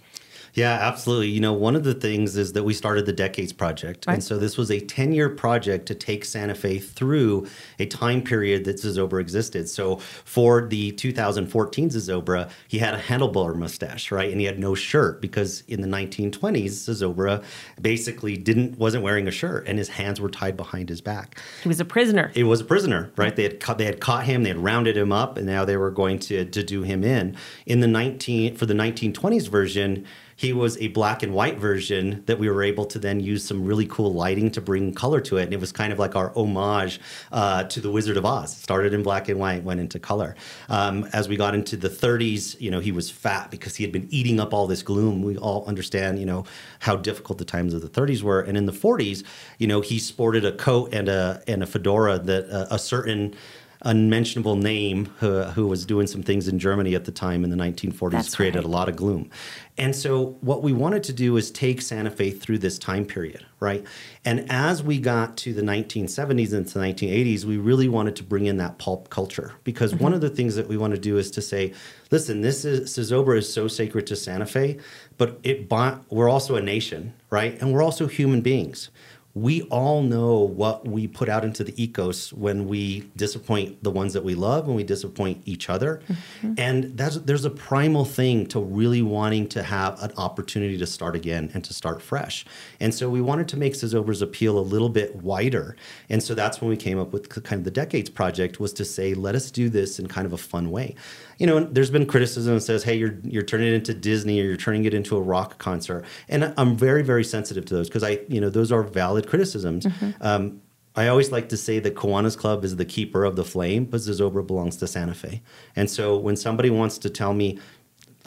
Yeah, 0.54 0.74
absolutely. 0.74 1.30
You 1.30 1.40
know, 1.40 1.54
one 1.54 1.76
of 1.76 1.84
the 1.84 1.96
things 1.96 2.38
is 2.38 2.54
that 2.54 2.64
we 2.64 2.74
started 2.74 3.06
the 3.06 3.14
Decades 3.14 3.52
Project. 3.52 4.06
Right. 4.06 4.14
And 4.14 4.24
so 4.24 4.38
this 4.38 4.58
was 4.58 4.70
a 4.70 4.80
10 4.80 5.12
year 5.12 5.30
project 5.30 5.88
to 5.88 5.96
take 5.96 6.26
Santa 6.26 6.54
Fe 6.54 6.78
through 6.80 7.48
a 7.80 7.88
time 7.88 8.22
period 8.22 8.66
that 8.66 8.78
Zozobra 8.78 9.20
existed. 9.20 9.68
So 9.68 9.98
for 9.98 10.68
the 10.68 10.92
2014 10.92 11.90
Zozobra, 11.90 12.50
he 12.68 12.78
had 12.78 12.94
a 12.94 13.00
handlebar 13.00 13.56
mustache, 13.56 14.12
right? 14.12 14.32
And 14.32 14.40
he 14.40 14.46
had 14.46 14.60
no 14.60 14.76
shirt 14.76 15.22
because 15.22 15.62
in 15.68 15.82
the 15.82 15.88
1920s, 15.88 16.66
Zozobra 16.66 17.44
basically 17.82 18.38
didn't 18.38 18.78
wasn't 18.78 19.04
wearing 19.04 19.28
a 19.28 19.32
shirt 19.32 19.68
and 19.68 19.80
his 19.80 19.90
hands 19.90 20.22
were 20.22 20.30
tied 20.30 20.56
behind 20.56 20.90
his 20.90 21.02
back. 21.02 21.40
He 21.64 21.68
was 21.68 21.80
a 21.80 21.86
prisoner. 21.86 22.32
It 22.36 22.44
was 22.44 22.62
a 22.62 22.66
prisoner, 22.66 23.12
right? 23.16 23.36
They 23.36 23.44
had 23.44 23.60
caught, 23.60 23.80
they 23.80 23.86
had 23.86 24.00
caught 24.00 24.26
him, 24.26 24.44
they 24.44 24.50
had 24.50 24.58
rounded 24.58 24.96
him 24.96 25.12
up, 25.12 25.38
and 25.38 25.48
now 25.48 25.66
they 25.66 25.78
were 25.78 25.92
going 25.92 26.20
to 26.20 26.46
to 26.46 26.64
do 26.64 26.84
him 26.84 27.04
in. 27.04 27.36
In 27.66 27.80
the 27.80 27.88
19 27.88 28.56
for 28.56 28.66
the 28.66 28.74
1920s 28.74 29.48
version, 29.50 30.06
he 30.36 30.54
was 30.54 30.78
a 30.78 30.88
black 30.90 31.24
and 31.24 31.34
white 31.34 31.58
version 31.58 32.24
that 32.26 32.40
we 32.40 32.50
were 32.50 32.64
able 32.64 32.86
to 32.86 33.00
then 33.00 33.20
use 33.20 33.46
some 33.46 33.66
really 33.66 33.86
cool 33.86 34.14
lighting 34.14 34.52
to 34.52 34.62
bring 34.62 34.94
color 34.94 35.22
to 35.22 35.38
it. 35.38 35.44
And 35.44 35.54
it 35.54 35.60
was 35.60 35.72
kind 35.72 35.94
of 35.94 36.00
like 36.00 36.16
our 36.16 36.32
homage 36.36 37.00
uh, 37.32 37.64
to 37.66 37.82
the 37.82 37.92
Wizard 37.92 38.18
of 38.18 38.26
Oz. 38.26 38.56
Started 38.56 38.94
in 38.94 39.04
black 39.04 39.30
and 39.30 39.40
white, 39.40 39.64
went 39.64 39.80
into 39.80 40.00
color. 40.00 40.36
Um, 40.70 41.08
as 41.14 41.28
we 41.28 41.36
got 41.36 41.56
into 41.56 41.78
the 41.78 41.90
30s, 41.90 42.60
you 42.60 42.72
know, 42.72 42.80
he 42.80 42.92
was 42.92 43.10
fat 43.10 43.52
because 43.52 43.76
he 43.76 43.84
had 43.84 43.92
been 43.92 44.08
eating 44.10 44.40
up 44.40 44.54
all 44.54 44.68
this 44.68 44.84
gloom. 44.84 45.22
We 45.22 45.38
all 45.38 45.66
understand, 45.66 46.20
you 46.20 46.26
know, 46.26 46.46
how 46.80 46.96
difficult 46.96 47.38
the 47.38 47.46
times 47.46 47.74
of 47.74 47.82
the 47.82 47.90
30s 47.90 48.22
were. 48.22 48.42
And 48.42 48.58
in 48.58 48.66
the 48.66 48.72
40s, 48.72 49.24
you 49.58 49.68
know, 49.68 49.82
he 49.82 50.00
sported 50.00 50.46
a 50.46 50.52
coat 50.52 50.94
and 50.94 51.10
a 51.10 51.42
and 51.48 51.64
a 51.64 51.66
fedora 51.66 52.20
that 52.20 52.50
uh, 52.50 52.68
a 52.72 52.80
certain 52.80 53.36
unmentionable 53.84 54.56
name 54.56 55.06
who, 55.20 55.44
who, 55.44 55.68
was 55.68 55.86
doing 55.86 56.08
some 56.08 56.24
things 56.24 56.48
in 56.48 56.60
Germany 56.60 56.96
at 56.96 57.06
the 57.06 57.12
time 57.12 57.44
in 57.44 57.50
the 57.50 57.56
1940s 57.56 58.12
That's 58.12 58.36
created 58.36 58.60
right. 58.60 58.66
a 58.66 58.68
lot 58.68 58.88
of 58.90 58.96
gloom. 58.96 59.30
And 59.78 59.96
so 59.96 60.38
what 60.42 60.62
we 60.62 60.72
wanted 60.72 61.04
to 61.04 61.14
do 61.14 61.36
is 61.36 61.50
take 61.50 61.82
Santa 61.82 62.12
Fe 62.12 62.32
through 62.32 62.60
this 62.60 62.78
time 62.78 63.06
period, 63.06 63.46
right? 63.60 63.84
And 64.24 64.50
as 64.50 64.84
we 64.84 65.00
got 65.00 65.36
to 65.38 65.54
the 65.54 65.64
1970s 65.64 66.54
into 66.54 66.78
the 66.78 66.86
1980s, 66.86 67.44
we 67.44 67.58
really 67.58 67.88
wanted 67.88 68.16
to 68.18 68.24
bring 68.24 68.46
in 68.46 68.58
that 68.58 68.78
pulp 68.78 69.10
culture 69.10 69.54
because 69.64 69.94
mm-hmm. 69.94 70.04
one 70.04 70.14
of 70.14 70.22
the 70.22 70.30
things 70.30 70.56
that 70.56 70.68
we 70.68 70.78
want 70.78 70.94
to 70.94 71.00
do 71.00 71.18
is 71.18 71.32
to 71.32 71.42
say, 71.42 71.74
listen, 72.12 72.42
this 72.42 72.66
is 72.66 72.96
Zozobra 72.96 73.38
is 73.38 73.52
so 73.52 73.68
sacred 73.68 74.08
to 74.08 74.16
Santa 74.16 74.46
Fe, 74.46 74.80
but 75.18 75.40
it 75.44 75.70
we're 76.10 76.30
also 76.30 76.56
a 76.56 76.62
nation, 76.62 77.14
right? 77.30 77.60
And 77.60 77.74
we're 77.74 77.84
also 77.84 78.08
human 78.08 78.42
beings 78.42 78.90
we 79.36 79.64
all 79.64 80.04
know 80.04 80.38
what 80.38 80.88
we 80.88 81.08
put 81.08 81.28
out 81.28 81.44
into 81.44 81.64
the 81.64 81.72
ecos 81.72 82.32
when 82.34 82.68
we 82.68 83.00
disappoint 83.16 83.84
the 83.84 83.90
ones 83.90 84.14
that 84.14 84.24
we 84.24 84.36
love 84.36 84.68
and 84.68 84.76
we 84.76 84.84
disappoint 84.84 85.42
each 85.46 85.70
other. 85.70 86.02
Mm-hmm. 86.08 86.54
and 86.58 86.98
that's 86.98 87.18
there's 87.18 87.46
a 87.46 87.50
primal 87.50 88.06
thing 88.06 88.46
to 88.48 88.60
really 88.60 89.02
wanting 89.02 89.48
to 89.50 89.64
have 89.64 90.02
an 90.04 90.12
opportunity 90.18 90.78
to 90.78 90.86
start 90.86 91.16
again 91.16 91.50
and 91.54 91.64
to 91.64 91.74
start 91.74 92.02
fresh. 92.02 92.46
And 92.80 92.94
so 92.94 93.10
we 93.10 93.22
wanted 93.22 93.48
to 93.50 93.58
make 93.58 93.74
Zozobra's 93.74 94.22
appeal 94.22 94.60
a 94.60 94.62
little 94.62 94.90
bit 94.90 95.16
wider. 95.16 95.76
And 96.10 96.22
so 96.22 96.36
that's 96.36 96.62
when 96.62 96.70
we 96.70 96.78
came 96.78 97.00
up 97.00 97.12
with 97.12 97.30
kind 97.44 97.60
of 97.60 97.64
the 97.66 97.72
decades 97.72 98.10
project 98.10 98.60
was 98.60 98.72
to 98.74 98.86
say 98.86 99.16
let 99.16 99.34
us 99.34 99.50
do 99.50 99.70
this 99.70 99.98
in 99.98 100.08
kind 100.08 100.28
of 100.28 100.34
a 100.34 100.38
fun 100.38 100.70
way 100.70 100.96
you 101.44 101.48
know 101.48 101.60
there's 101.60 101.92
been 101.92 102.06
criticism 102.06 102.54
that 102.54 102.62
says 102.62 102.86
hey 102.86 102.96
you're 102.96 103.20
you're 103.22 103.44
turning 103.44 103.68
it 103.68 103.74
into 103.74 103.94
disney 103.94 104.40
or 104.40 104.46
you're 104.46 104.56
turning 104.56 104.86
it 104.86 104.94
into 104.94 105.18
a 105.18 105.22
rock 105.22 105.58
concert 105.58 106.06
and 106.30 106.54
i'm 106.56 106.78
very 106.78 107.04
very 107.04 107.24
sensitive 107.24 107.66
to 107.66 107.74
those 107.74 107.90
because 107.90 108.02
i 108.02 108.18
you 108.30 108.40
know 108.40 108.50
those 108.50 108.72
are 108.72 108.82
valid 108.82 109.28
criticisms 109.28 109.86
um, 110.22 110.62
I 110.96 111.08
always 111.08 111.32
like 111.32 111.50
to 111.50 111.58
say 111.58 111.80
that 111.80 111.96
Kiwanis 111.96 112.38
Club 112.38 112.64
is 112.64 112.76
the 112.76 112.86
keeper 112.86 113.26
of 113.26 113.36
the 113.36 113.44
flame, 113.44 113.86
but 113.86 114.00
Zozobra 114.02 114.46
belongs 114.46 114.78
to 114.78 114.86
Santa 114.86 115.16
Fe. 115.16 115.42
And 115.76 115.90
so 115.90 116.16
when 116.16 116.36
somebody 116.36 116.70
wants 116.70 117.00
to 117.00 117.10
tell 117.10 117.34
me, 117.34 117.58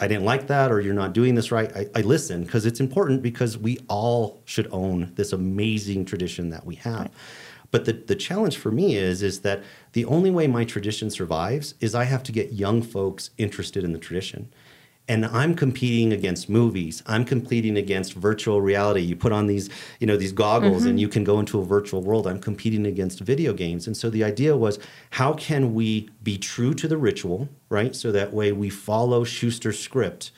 I 0.01 0.09
didn't 0.09 0.25
like 0.25 0.49
that, 0.49 0.73
or 0.73 0.81
you're 0.81 0.93
not 0.93 1.13
doing 1.13 1.37
this 1.37 1.53
right, 1.53 1.71
I, 1.77 1.87
I 1.95 2.01
listen 2.01 2.43
because 2.43 2.67
it's 2.67 2.81
important 2.81 3.23
because 3.23 3.57
we 3.57 3.79
all 3.89 4.43
should 4.47 4.69
own 4.73 5.13
this 5.15 5.33
amazing 5.33 6.07
tradition 6.07 6.51
that 6.51 6.67
we 6.67 6.75
have. 6.75 7.09
But 7.77 7.85
the, 7.85 7.93
the 7.93 8.17
challenge 8.17 8.57
for 8.57 8.71
me 8.71 8.97
is 8.97 9.23
is 9.23 9.41
that 9.41 9.63
the 9.93 10.07
only 10.07 10.31
way 10.31 10.47
my 10.47 10.65
tradition 10.65 11.11
survives 11.11 11.75
is 11.79 11.95
I 11.95 12.05
have 12.05 12.23
to 12.23 12.33
get 12.33 12.55
young 12.55 12.81
folks 12.81 13.29
interested 13.37 13.85
in 13.85 13.93
the 13.93 13.99
tradition. 13.99 14.51
And 15.07 15.27
I'm 15.27 15.55
competing 15.55 16.11
against 16.11 16.49
movies. 16.49 17.03
I'm 17.07 17.27
competing 17.27 17.77
against 17.77 18.15
virtual 18.15 18.63
reality. 18.63 19.03
You 19.03 19.15
put 19.15 19.31
on 19.31 19.47
these, 19.47 19.69
you 20.01 20.07
know, 20.07 20.17
these 20.17 20.33
goggles 20.33 20.87
and 20.87 20.93
mm-hmm. 20.93 21.01
you 21.01 21.09
can 21.09 21.23
go 21.23 21.39
into 21.39 21.61
a 21.61 21.67
virtual 21.67 22.01
world. 22.01 22.27
I'm 22.27 22.41
competing 22.41 22.87
against 22.87 23.21
video 23.21 23.53
games. 23.53 23.87
And 23.87 23.95
so 23.95 24.09
the 24.09 24.25
idea 24.25 24.57
was 24.57 24.79
how 25.11 25.35
can 25.35 25.75
we 25.75 26.09
be 26.23 26.39
true 26.39 26.73
to 26.73 26.89
the 26.89 26.97
ritual, 26.97 27.51
right? 27.69 27.95
So 27.95 28.11
that 28.11 28.33
way 28.33 28.53
we 28.53 28.71
follow 28.71 29.23
Schuster's 29.23 29.79
script. 29.79 30.31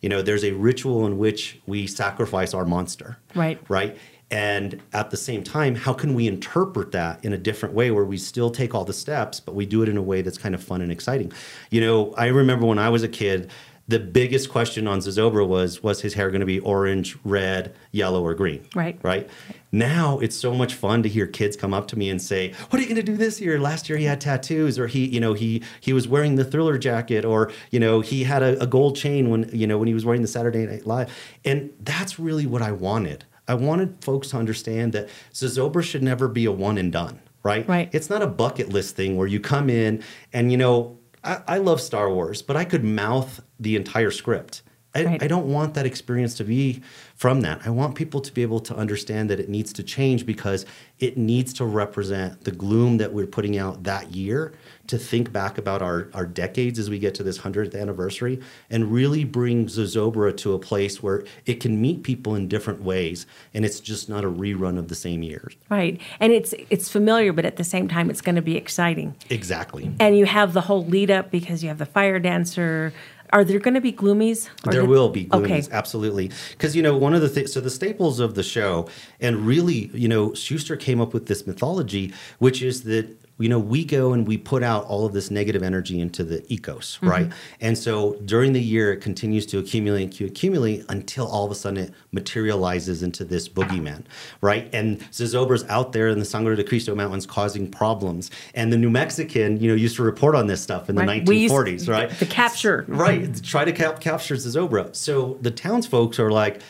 You 0.00 0.10
know, 0.10 0.22
there's 0.22 0.44
a 0.44 0.52
ritual 0.52 1.06
in 1.06 1.18
which 1.18 1.60
we 1.66 1.88
sacrifice 1.88 2.54
our 2.54 2.64
monster 2.64 3.16
Right. 3.34 3.58
right? 3.68 3.98
And 4.34 4.82
at 4.92 5.12
the 5.12 5.16
same 5.16 5.44
time, 5.44 5.76
how 5.76 5.92
can 5.92 6.12
we 6.12 6.26
interpret 6.26 6.90
that 6.90 7.24
in 7.24 7.32
a 7.32 7.38
different 7.38 7.72
way 7.72 7.92
where 7.92 8.04
we 8.04 8.18
still 8.18 8.50
take 8.50 8.74
all 8.74 8.84
the 8.84 8.92
steps, 8.92 9.38
but 9.38 9.54
we 9.54 9.64
do 9.64 9.80
it 9.80 9.88
in 9.88 9.96
a 9.96 10.02
way 10.02 10.22
that's 10.22 10.38
kind 10.38 10.56
of 10.56 10.62
fun 10.62 10.80
and 10.80 10.90
exciting? 10.90 11.32
You 11.70 11.80
know, 11.80 12.12
I 12.14 12.26
remember 12.26 12.66
when 12.66 12.80
I 12.80 12.88
was 12.88 13.04
a 13.04 13.08
kid, 13.08 13.52
the 13.86 14.00
biggest 14.00 14.50
question 14.50 14.88
on 14.88 14.98
Zozobra 14.98 15.46
was 15.46 15.84
was 15.84 16.00
his 16.00 16.14
hair 16.14 16.30
going 16.30 16.40
to 16.40 16.46
be 16.46 16.58
orange, 16.58 17.16
red, 17.22 17.76
yellow, 17.92 18.24
or 18.24 18.34
green? 18.34 18.66
Right. 18.74 18.98
Right. 19.04 19.30
Now 19.70 20.18
it's 20.18 20.34
so 20.34 20.52
much 20.52 20.74
fun 20.74 21.04
to 21.04 21.08
hear 21.08 21.28
kids 21.28 21.56
come 21.56 21.72
up 21.72 21.86
to 21.88 21.96
me 21.96 22.10
and 22.10 22.20
say, 22.20 22.54
"What 22.70 22.80
are 22.80 22.82
you 22.82 22.88
going 22.88 22.96
to 22.96 23.12
do 23.12 23.16
this 23.16 23.40
year? 23.40 23.60
Last 23.60 23.88
year 23.88 23.98
he 23.98 24.06
had 24.06 24.20
tattoos, 24.20 24.80
or 24.80 24.88
he, 24.88 25.06
you 25.06 25.20
know, 25.20 25.34
he 25.34 25.62
he 25.80 25.92
was 25.92 26.08
wearing 26.08 26.34
the 26.34 26.44
Thriller 26.44 26.76
jacket, 26.76 27.24
or 27.24 27.52
you 27.70 27.78
know, 27.78 28.00
he 28.00 28.24
had 28.24 28.42
a, 28.42 28.60
a 28.60 28.66
gold 28.66 28.96
chain 28.96 29.30
when 29.30 29.48
you 29.52 29.68
know 29.68 29.78
when 29.78 29.86
he 29.86 29.94
was 29.94 30.04
wearing 30.04 30.22
the 30.22 30.28
Saturday 30.28 30.66
Night 30.66 30.88
Live." 30.88 31.16
And 31.44 31.70
that's 31.78 32.18
really 32.18 32.46
what 32.46 32.62
I 32.62 32.72
wanted. 32.72 33.26
I 33.46 33.54
wanted 33.54 34.02
folks 34.02 34.30
to 34.30 34.38
understand 34.38 34.92
that 34.92 35.08
Zozobra 35.32 35.82
should 35.82 36.02
never 36.02 36.28
be 36.28 36.44
a 36.44 36.52
one 36.52 36.78
and 36.78 36.92
done 36.92 37.20
right? 37.44 37.68
Right. 37.68 37.88
It's 37.92 38.10
not 38.10 38.22
a 38.22 38.26
bucket 38.26 38.70
list 38.70 38.96
thing 38.96 39.16
where 39.16 39.28
you 39.28 39.38
come 39.38 39.70
in 39.70 40.02
and 40.32 40.50
you 40.50 40.58
know, 40.58 40.98
I, 41.22 41.42
I 41.46 41.58
love 41.58 41.80
Star 41.80 42.10
Wars, 42.10 42.42
but 42.42 42.56
I 42.56 42.64
could 42.64 42.82
mouth 42.82 43.40
the 43.60 43.76
entire 43.76 44.10
script. 44.10 44.62
I, 44.94 45.04
Right. 45.04 45.22
I 45.22 45.26
don't 45.26 45.46
want 45.46 45.74
that 45.74 45.86
experience 45.86 46.34
to 46.36 46.44
be 46.44 46.82
from 47.14 47.40
that. 47.42 47.60
I 47.64 47.70
want 47.70 47.94
people 47.94 48.20
to 48.20 48.32
be 48.32 48.42
able 48.42 48.60
to 48.60 48.76
understand 48.76 49.30
that 49.30 49.40
it 49.40 49.48
needs 49.48 49.72
to 49.74 49.82
change 49.82 50.26
because 50.26 50.66
it 50.98 51.16
needs 51.16 51.52
to 51.54 51.64
represent 51.64 52.44
the 52.44 52.50
gloom 52.50 52.98
that 52.98 53.12
we're 53.12 53.26
putting 53.26 53.58
out 53.58 53.84
that 53.84 54.14
year 54.14 54.52
to 54.86 54.98
think 54.98 55.32
back 55.32 55.56
about 55.56 55.80
our, 55.80 56.08
our 56.12 56.26
decades 56.26 56.78
as 56.78 56.90
we 56.90 56.98
get 56.98 57.14
to 57.14 57.22
this 57.22 57.38
100th 57.38 57.78
anniversary 57.78 58.40
and 58.70 58.92
really 58.92 59.24
bring 59.24 59.66
Zozobra 59.66 60.36
to 60.38 60.52
a 60.52 60.58
place 60.58 61.02
where 61.02 61.24
it 61.46 61.60
can 61.60 61.80
meet 61.80 62.02
people 62.02 62.34
in 62.34 62.48
different 62.48 62.82
ways 62.82 63.26
and 63.54 63.64
it's 63.64 63.80
just 63.80 64.08
not 64.08 64.24
a 64.24 64.30
rerun 64.30 64.78
of 64.78 64.88
the 64.88 64.94
same 64.94 65.22
years. 65.22 65.54
Right. 65.70 66.00
And 66.20 66.32
it's 66.32 66.54
it's 66.70 66.88
familiar, 66.88 67.32
but 67.32 67.44
at 67.44 67.56
the 67.56 67.64
same 67.64 67.88
time, 67.88 68.10
it's 68.10 68.20
going 68.20 68.36
to 68.36 68.42
be 68.42 68.56
exciting. 68.56 69.14
Exactly. 69.30 69.90
And 69.98 70.16
you 70.16 70.26
have 70.26 70.52
the 70.52 70.60
whole 70.60 70.84
lead 70.84 71.10
up 71.10 71.30
because 71.30 71.62
you 71.62 71.68
have 71.68 71.78
the 71.78 71.86
fire 71.86 72.18
dancer. 72.18 72.92
Are 73.32 73.44
there 73.44 73.58
going 73.58 73.74
to 73.74 73.80
be 73.80 73.92
gloomies? 73.92 74.48
There 74.70 74.82
the- 74.82 74.88
will 74.88 75.08
be 75.08 75.28
Okay. 75.32 75.60
gloomies, 75.60 75.70
absolutely. 75.70 76.30
Because 76.52 76.76
you 76.76 76.82
know 76.82 76.96
one 76.96 77.14
of 77.14 77.20
the 77.20 77.28
things. 77.28 77.52
So 77.52 77.60
the 77.60 77.70
staples 77.70 78.20
of 78.20 78.34
the 78.34 78.42
show, 78.42 78.86
and 79.20 79.46
really, 79.46 79.90
you 79.94 80.08
know, 80.08 80.34
Schuster 80.34 80.76
came 80.76 81.00
up 81.00 81.12
with 81.14 81.26
this 81.26 81.46
mythology, 81.46 82.12
which 82.38 82.62
is 82.62 82.82
that 82.84 83.06
you 83.38 83.48
know 83.48 83.58
we 83.58 83.84
go 83.84 84.12
and 84.12 84.28
we 84.28 84.38
put 84.38 84.62
out 84.62 84.84
all 84.86 85.04
of 85.06 85.12
this 85.12 85.30
negative 85.30 85.62
energy 85.62 86.00
into 86.00 86.22
the 86.22 86.38
ecos, 86.42 86.98
Mm-hmm. 86.98 87.08
right? 87.08 87.32
And 87.60 87.76
so 87.76 88.14
during 88.24 88.52
the 88.52 88.60
year, 88.62 88.92
it 88.92 88.98
continues 88.98 89.44
to 89.46 89.58
accumulate 89.58 90.20
and 90.20 90.30
accumulate 90.30 90.84
until 90.88 91.26
all 91.26 91.44
of 91.44 91.50
a 91.50 91.54
sudden 91.54 91.84
it 91.84 91.92
materializes 92.12 93.02
into 93.02 93.24
this 93.24 93.48
boogeyman, 93.48 94.04
right? 94.40 94.68
And 94.72 95.00
Zozobra's 95.10 95.64
out 95.68 95.92
there 95.92 96.08
in 96.08 96.18
the 96.18 96.24
Sangre 96.24 96.54
de 96.56 96.64
Cristo 96.64 96.94
Mountains 96.94 97.26
causing 97.26 97.70
problems, 97.70 98.30
and 98.54 98.72
the 98.72 98.76
New 98.78 98.90
Mexican, 98.90 99.58
you 99.60 99.68
know, 99.68 99.74
used 99.74 99.96
to 99.96 100.02
report 100.02 100.34
on 100.34 100.46
this 100.46 100.62
stuff 100.62 100.88
in 100.88 100.96
the 100.96 101.02
Right. 101.04 101.26
We 101.26 101.38
used- 101.38 101.54
1940s, 101.54 101.88
right? 101.88 102.10
The 102.10 102.26
capture. 102.26 102.84
Right. 102.88 103.42
Try 103.42 103.64
to 103.64 103.72
cap- 103.72 104.00
capture 104.00 104.36
Zozobra. 104.36 104.94
So 104.94 105.38
the 105.40 105.50
townsfolk 105.50 106.18
are 106.20 106.30
like, 106.30 106.60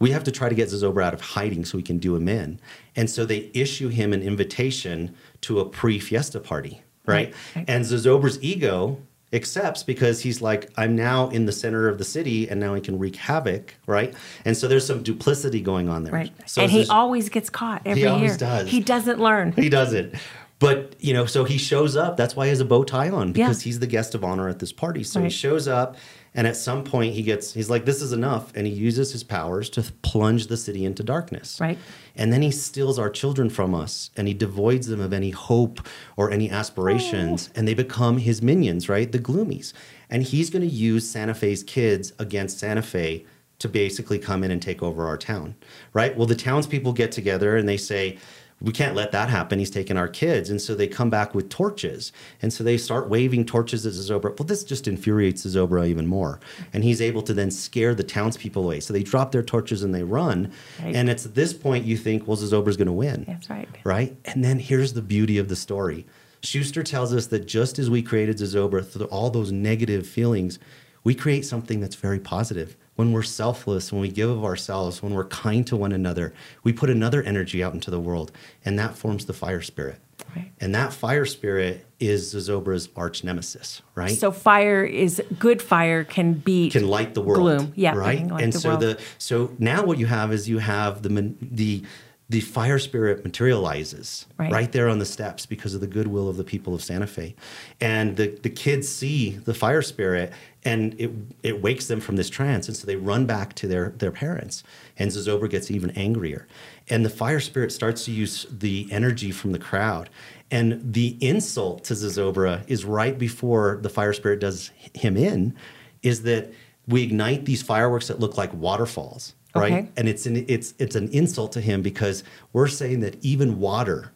we 0.00 0.10
have 0.10 0.24
to 0.24 0.32
try 0.32 0.48
to 0.48 0.54
get 0.54 0.68
Zozobra 0.68 1.04
out 1.04 1.14
of 1.14 1.20
hiding 1.20 1.64
so 1.64 1.78
we 1.78 1.82
can 1.82 1.98
do 1.98 2.16
him 2.16 2.28
in. 2.28 2.60
And 2.96 3.08
so 3.08 3.24
they 3.24 3.50
issue 3.54 3.88
him 3.88 4.12
an 4.12 4.22
invitation 4.22 5.14
to 5.44 5.60
a 5.60 5.64
pre 5.64 5.98
fiesta 5.98 6.40
party, 6.40 6.82
right? 7.06 7.26
Right, 7.28 7.34
right. 7.56 7.64
And 7.68 7.84
Zozobra's 7.84 8.42
ego 8.42 8.98
accepts 9.32 9.82
because 9.82 10.20
he's 10.20 10.40
like, 10.40 10.70
I'm 10.76 10.94
now 10.94 11.28
in 11.30 11.44
the 11.46 11.52
center 11.52 11.88
of 11.88 11.98
the 11.98 12.04
city 12.04 12.48
and 12.48 12.60
now 12.60 12.74
I 12.74 12.80
can 12.80 12.98
wreak 12.98 13.16
havoc, 13.16 13.74
right? 13.86 14.14
And 14.44 14.56
so 14.56 14.68
there's 14.68 14.86
some 14.86 15.02
duplicity 15.02 15.60
going 15.60 15.88
on 15.88 16.04
there. 16.04 16.12
Right. 16.12 16.32
So 16.46 16.62
and 16.62 16.70
he 16.70 16.86
always 16.88 17.28
gets 17.28 17.50
caught 17.50 17.82
every 17.84 18.02
year. 18.02 18.10
He 18.10 18.14
always 18.14 18.36
does. 18.36 18.68
He 18.68 18.80
doesn't 18.80 19.18
learn. 19.18 19.52
he 19.52 19.68
doesn't. 19.68 20.14
But 20.60 20.94
you 21.00 21.12
know, 21.12 21.26
so 21.26 21.42
he 21.44 21.58
shows 21.58 21.96
up. 21.96 22.16
That's 22.16 22.36
why 22.36 22.46
he 22.46 22.50
has 22.50 22.60
a 22.60 22.64
bow 22.64 22.84
tie 22.84 23.10
on 23.10 23.32
because 23.32 23.60
Yeah. 23.60 23.64
he's 23.64 23.80
the 23.80 23.88
guest 23.88 24.14
of 24.14 24.22
honor 24.24 24.48
at 24.48 24.60
this 24.60 24.72
party. 24.72 25.02
So 25.02 25.20
he 25.20 25.28
shows 25.30 25.66
up, 25.66 25.96
and 26.34 26.46
at 26.46 26.56
some 26.56 26.82
point 26.82 27.14
he 27.14 27.22
gets 27.22 27.54
he's 27.54 27.70
like, 27.70 27.84
"This 27.84 28.02
is 28.02 28.12
enough," 28.12 28.52
and 28.56 28.66
he 28.66 28.72
uses 28.72 29.12
his 29.12 29.22
powers 29.22 29.70
to 29.70 29.82
plunge 30.02 30.48
the 30.48 30.56
city 30.56 30.84
into 30.84 31.02
darkness. 31.02 31.58
Right. 31.60 31.78
And 32.16 32.32
then 32.32 32.42
he 32.42 32.50
steals 32.50 32.98
our 32.98 33.10
children 33.10 33.50
from 33.50 33.74
us, 33.74 34.10
and 34.16 34.26
he 34.26 34.34
devoids 34.34 34.88
them 34.88 35.00
of 35.00 35.12
any 35.12 35.30
hope 35.30 35.86
or 36.16 36.30
any 36.30 36.50
aspirations, 36.50 37.48
oh. 37.48 37.58
and 37.58 37.68
they 37.68 37.74
become 37.74 38.18
his 38.18 38.42
minions, 38.42 38.88
right? 38.88 39.10
The 39.10 39.18
gloomies. 39.18 39.72
And 40.10 40.22
he's 40.22 40.50
going 40.50 40.62
to 40.62 40.74
use 40.74 41.08
Santa 41.08 41.34
Fe's 41.34 41.62
kids 41.62 42.12
against 42.18 42.58
Santa 42.58 42.82
Fe 42.82 43.24
to 43.60 43.68
basically 43.68 44.18
come 44.18 44.44
in 44.44 44.50
and 44.50 44.60
take 44.60 44.82
over 44.82 45.06
our 45.06 45.16
town, 45.16 45.54
right? 45.92 46.16
Well, 46.16 46.26
the 46.26 46.34
townspeople 46.34 46.92
get 46.92 47.12
together 47.12 47.56
and 47.56 47.68
they 47.68 47.76
say, 47.76 48.18
we 48.60 48.72
can't 48.72 48.94
let 48.94 49.12
that 49.12 49.28
happen. 49.28 49.58
He's 49.58 49.70
taken 49.70 49.96
our 49.96 50.08
kids. 50.08 50.48
And 50.48 50.60
so 50.60 50.74
they 50.74 50.86
come 50.86 51.10
back 51.10 51.34
with 51.34 51.48
torches. 51.48 52.12
And 52.40 52.52
so 52.52 52.64
they 52.64 52.78
start 52.78 53.08
waving 53.08 53.44
torches 53.44 53.84
at 53.84 53.92
Zozobra. 53.92 54.38
Well, 54.38 54.46
this 54.46 54.64
just 54.64 54.88
infuriates 54.88 55.44
Zozobra 55.44 55.86
even 55.86 56.06
more. 56.06 56.40
And 56.72 56.82
he's 56.84 57.02
able 57.02 57.22
to 57.22 57.34
then 57.34 57.50
scare 57.50 57.94
the 57.94 58.04
townspeople 58.04 58.64
away. 58.64 58.80
So 58.80 58.92
they 58.92 59.02
drop 59.02 59.32
their 59.32 59.42
torches 59.42 59.82
and 59.82 59.94
they 59.94 60.02
run. 60.02 60.52
Right. 60.82 60.94
And 60.94 61.10
it's 61.10 61.26
at 61.26 61.34
this 61.34 61.52
point 61.52 61.84
you 61.84 61.96
think, 61.96 62.26
well, 62.26 62.36
Zozobra's 62.36 62.76
going 62.76 62.86
to 62.86 62.92
win. 62.92 63.24
That's 63.26 63.50
right. 63.50 63.68
Right? 63.84 64.16
And 64.24 64.42
then 64.42 64.58
here's 64.58 64.92
the 64.94 65.02
beauty 65.02 65.38
of 65.38 65.48
the 65.48 65.56
story. 65.56 66.06
Schuster 66.42 66.82
tells 66.82 67.12
us 67.12 67.26
that 67.28 67.46
just 67.46 67.78
as 67.78 67.90
we 67.90 68.02
created 68.02 68.36
Zozobra 68.36 68.86
through 68.86 69.06
all 69.06 69.30
those 69.30 69.50
negative 69.50 70.06
feelings, 70.06 70.58
we 71.02 71.14
create 71.14 71.44
something 71.44 71.80
that's 71.80 71.96
very 71.96 72.20
positive. 72.20 72.76
When 72.96 73.12
we're 73.12 73.22
selfless, 73.22 73.92
when 73.92 74.00
we 74.00 74.08
give 74.08 74.30
of 74.30 74.44
ourselves, 74.44 75.02
when 75.02 75.14
we're 75.14 75.24
kind 75.24 75.66
to 75.66 75.76
one 75.76 75.92
another, 75.92 76.32
we 76.62 76.72
put 76.72 76.90
another 76.90 77.22
energy 77.22 77.62
out 77.62 77.74
into 77.74 77.90
the 77.90 78.00
world, 78.00 78.30
and 78.64 78.78
that 78.78 78.96
forms 78.96 79.26
the 79.26 79.32
fire 79.32 79.62
spirit. 79.62 79.98
Right. 80.34 80.52
And 80.60 80.74
that 80.74 80.92
fire 80.92 81.26
spirit 81.26 81.86
is 82.00 82.34
Zozobra's 82.34 82.88
arch 82.96 83.24
nemesis, 83.24 83.82
right? 83.94 84.16
So 84.16 84.30
fire 84.30 84.84
is 84.84 85.22
good. 85.38 85.60
Fire 85.62 86.04
can 86.04 86.34
beat 86.34 86.72
can 86.72 86.88
light 86.88 87.14
the 87.14 87.20
world. 87.20 87.40
Gloom. 87.40 87.72
Yeah, 87.76 87.94
right. 87.94 88.18
and 88.18 88.52
the 88.52 88.58
so 88.58 88.70
world. 88.70 88.80
the 88.80 89.00
so 89.18 89.52
now 89.58 89.84
what 89.84 89.98
you 89.98 90.06
have 90.06 90.32
is 90.32 90.48
you 90.48 90.58
have 90.58 91.02
the 91.02 91.34
the 91.40 91.84
the 92.34 92.40
fire 92.40 92.80
spirit 92.80 93.22
materializes 93.22 94.26
Right. 94.38 94.72
there 94.72 94.88
on 94.88 94.98
the 94.98 95.06
steps 95.06 95.46
because 95.46 95.72
of 95.72 95.80
the 95.80 95.86
goodwill 95.86 96.28
of 96.28 96.36
the 96.36 96.42
people 96.42 96.74
of 96.74 96.82
Santa 96.82 97.06
Fe, 97.06 97.36
and 97.80 98.16
the 98.16 98.26
the 98.42 98.50
kids 98.50 98.88
see 98.88 99.30
the 99.50 99.54
fire 99.54 99.82
spirit 99.82 100.32
and 100.64 101.00
it 101.00 101.12
it 101.44 101.62
wakes 101.62 101.86
them 101.86 102.00
from 102.00 102.16
this 102.16 102.28
trance, 102.28 102.66
and 102.66 102.76
so 102.76 102.88
they 102.88 102.96
run 102.96 103.24
back 103.24 103.54
to 103.54 103.68
their 103.68 103.90
their 103.98 104.10
parents, 104.10 104.64
and 104.98 105.12
Zozobra 105.12 105.48
gets 105.48 105.70
even 105.70 105.90
angrier, 105.90 106.48
and 106.90 107.04
the 107.04 107.10
fire 107.22 107.38
spirit 107.38 107.70
starts 107.70 108.04
to 108.06 108.10
use 108.10 108.46
the 108.50 108.88
energy 108.90 109.30
from 109.30 109.52
the 109.52 109.60
crowd. 109.60 110.10
And 110.50 110.92
the 110.92 111.16
insult 111.20 111.84
to 111.84 111.94
Zozobra 111.94 112.64
is 112.66 112.84
right 112.84 113.16
before 113.16 113.78
the 113.80 113.88
fire 113.88 114.12
spirit 114.12 114.40
does 114.40 114.72
him 114.92 115.16
in, 115.16 115.54
is 116.02 116.22
that 116.24 116.52
we 116.88 117.02
ignite 117.04 117.44
these 117.44 117.62
fireworks 117.62 118.08
that 118.08 118.18
look 118.18 118.36
like 118.36 118.52
waterfalls, 118.52 119.34
right? 119.54 119.72
Okay. 119.72 119.88
And 119.96 120.08
it's 120.08 120.26
an 120.26 120.44
it's 120.48 120.74
it's 120.78 120.96
an 120.96 121.08
insult 121.08 121.52
to 121.52 121.60
him 121.60 121.82
because 121.82 122.24
we're 122.52 122.68
saying 122.68 123.00
that 123.00 123.22
even 123.24 123.58
water, 123.58 124.12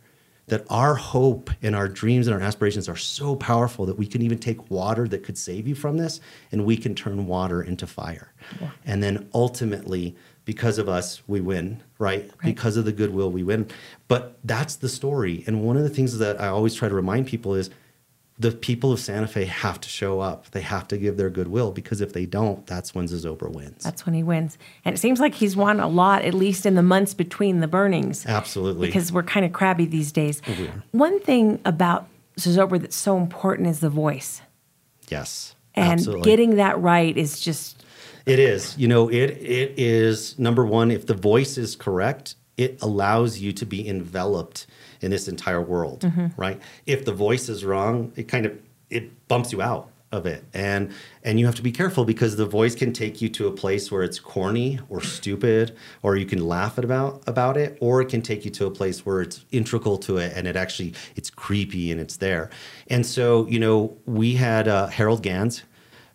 that 0.47 0.65
our 0.71 0.95
hope 0.95 1.51
and 1.63 1.77
our 1.77 1.89
dreams 1.89 2.27
and 2.27 2.35
our 2.35 2.43
aspirations 2.43 2.89
are 2.89 2.97
so 2.97 3.37
powerful 3.37 3.87
that 3.87 3.99
we 3.99 4.07
can 4.07 4.23
even 4.23 4.39
take 4.39 4.71
water 4.71 5.07
that 5.09 5.23
could 5.23 5.37
save 5.39 5.69
you 5.69 5.75
from 5.75 5.97
this, 5.97 6.21
and 6.53 6.65
we 6.65 6.77
can 6.77 6.95
turn 6.95 7.27
water 7.27 7.63
into 7.63 7.87
fire. 7.87 8.33
And 8.85 9.03
then 9.03 9.29
ultimately, 9.35 10.17
because 10.45 10.79
of 10.79 10.89
us, 10.89 11.23
we 11.27 11.41
win, 11.43 11.83
right? 11.99 12.31
Because 12.43 12.79
of 12.79 12.87
the 12.87 12.93
goodwill, 12.93 13.31
we 13.31 13.43
win. 13.43 13.69
But 14.09 14.39
that's 14.43 14.77
the 14.77 14.89
story. 14.89 15.45
And 15.47 15.63
one 15.63 15.77
of 15.77 15.83
the 15.83 15.91
things 15.91 16.17
that 16.19 16.41
I 16.41 16.49
always 16.49 16.75
try 16.75 16.89
to 16.89 16.95
remind 16.95 17.27
people 17.27 17.55
is 17.55 17.69
the 18.39 18.53
people 18.53 18.93
of 18.93 19.01
Santa 19.01 19.27
Fe 19.27 19.47
have 19.47 19.81
to 19.81 19.89
show 19.89 20.21
up. 20.21 20.51
They 20.53 20.61
have 20.61 20.87
to 20.89 20.99
give 20.99 21.17
their 21.17 21.31
goodwill 21.31 21.73
because 21.73 22.01
if 22.01 22.13
they 22.13 22.25
don't, 22.25 22.65
that's 22.67 22.95
when 22.95 23.07
Zozobra 23.07 23.51
wins. 23.51 23.83
That's 23.83 24.07
when 24.07 24.15
he 24.15 24.23
wins. 24.23 24.59
And 24.85 24.95
it 24.95 24.99
seems 24.99 25.19
like 25.19 25.35
he's 25.35 25.57
won 25.57 25.81
a 25.81 25.89
lot, 25.89 26.23
at 26.23 26.35
least 26.35 26.65
in 26.65 26.77
the 26.77 26.83
months 26.83 27.15
between 27.15 27.61
the 27.61 27.67
burnings. 27.67 28.25
Absolutely. 28.27 28.87
Because 28.87 29.13
we're 29.13 29.25
kind 29.25 29.45
of 29.45 29.53
crabby 29.53 29.87
these 29.87 30.13
days. 30.13 30.41
One 30.93 31.19
thing 31.21 31.61
about 31.65 32.07
Zozobra 32.37 32.81
that's 32.81 32.97
so 32.97 33.17
important 33.17 33.69
is 33.69 33.81
the 33.81 33.91
voice. 33.91 34.41
yes. 35.09 35.55
And 35.75 35.93
absolutely. 35.93 36.25
getting 36.25 36.57
that 36.57 36.81
right 36.81 37.17
is 37.17 37.41
just 37.41 37.85
It 38.27 38.41
is. 38.41 38.77
You 38.77 38.89
know, 38.89 39.09
it 39.09 39.31
it 39.31 39.75
is 39.79 40.37
number 40.37 40.67
one. 40.67 40.91
If 40.91 41.07
the 41.07 41.15
voice 41.15 41.57
is 41.57 41.77
correct, 41.77 42.35
it 42.57 42.83
allows 42.83 43.39
you 43.39 43.53
to 43.53 43.65
be 43.65 43.89
enveloped 43.89 44.67
in 45.01 45.11
this 45.11 45.29
entire 45.29 45.61
world, 45.63 46.03
right? 46.37 46.61
If 46.87 47.05
the 47.05 47.13
voice 47.13 47.49
is 47.49 47.65
wrong, 47.65 48.13
it 48.17 48.29
kind 48.29 48.47
of 48.47 48.59
it 48.91 49.29
bumps 49.29 49.53
you 49.53 49.63
out 49.63 49.91
of 50.11 50.25
it, 50.25 50.43
and 50.55 50.91
and 51.23 51.39
you 51.39 51.45
have 51.45 51.55
to 51.57 51.63
be 51.63 51.71
careful 51.73 52.05
because 52.05 52.37
the 52.37 52.47
voice 52.47 52.75
can 52.75 52.93
take 52.93 53.21
you 53.21 53.29
to 53.29 53.47
a 53.47 53.53
place 53.53 53.93
where 53.93 54.03
it's 54.03 54.19
corny 54.19 54.81
or 54.89 55.03
stupid, 55.03 55.77
or 56.03 56.17
you 56.17 56.25
can 56.25 56.47
laugh 56.47 56.79
at 56.79 56.85
about 56.85 57.23
about 57.27 57.57
it, 57.57 57.77
or 57.81 58.01
it 58.01 58.09
can 58.09 58.23
take 58.23 58.45
you 58.45 58.51
to 58.53 58.67
a 58.67 58.71
place 58.71 59.05
where 59.05 59.21
it's 59.21 59.45
integral 59.51 59.99
to 59.99 60.17
it 60.17 60.33
and 60.35 60.47
it 60.47 60.57
actually 60.57 60.95
it's 61.15 61.29
creepy 61.31 61.93
and 61.93 62.01
it's 62.01 62.17
there. 62.17 62.49
And 62.89 63.05
so, 63.05 63.47
you 63.49 63.59
know, 63.59 63.97
we 64.07 64.35
had 64.35 64.67
uh, 64.67 64.87
Harold 64.87 65.23
Gans. 65.23 65.63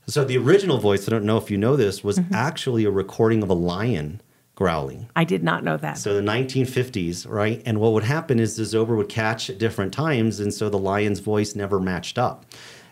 So 0.06 0.26
the 0.26 0.38
original 0.38 0.80
voice, 0.80 1.08
I 1.08 1.12
don't 1.12 1.24
know 1.24 1.38
if 1.38 1.50
you 1.50 1.58
know 1.58 1.78
this, 1.78 2.04
was 2.04 2.20
actually 2.34 2.84
a 2.84 2.92
recording 2.92 3.42
of 3.42 3.50
a 3.50 3.54
lion 3.54 4.22
growling. 4.56 5.10
I 5.16 5.24
did 5.24 5.44
not 5.44 5.64
know 5.64 5.78
that. 5.78 5.98
So 5.98 6.14
the 6.14 6.22
1950s, 6.22 7.28
right? 7.28 7.62
And 7.66 7.80
what 7.80 7.94
would 7.94 8.04
happen 8.04 8.40
is 8.40 8.56
the 8.56 8.64
Zobra 8.64 8.96
would 8.98 9.10
catch 9.10 9.50
at 9.50 9.58
different 9.58 9.94
times, 9.94 10.40
and 10.40 10.54
so 10.54 10.70
the 10.70 10.78
lion's 10.78 11.20
voice 11.20 11.56
never 11.56 11.80
matched 11.80 12.18
up. 12.18 12.46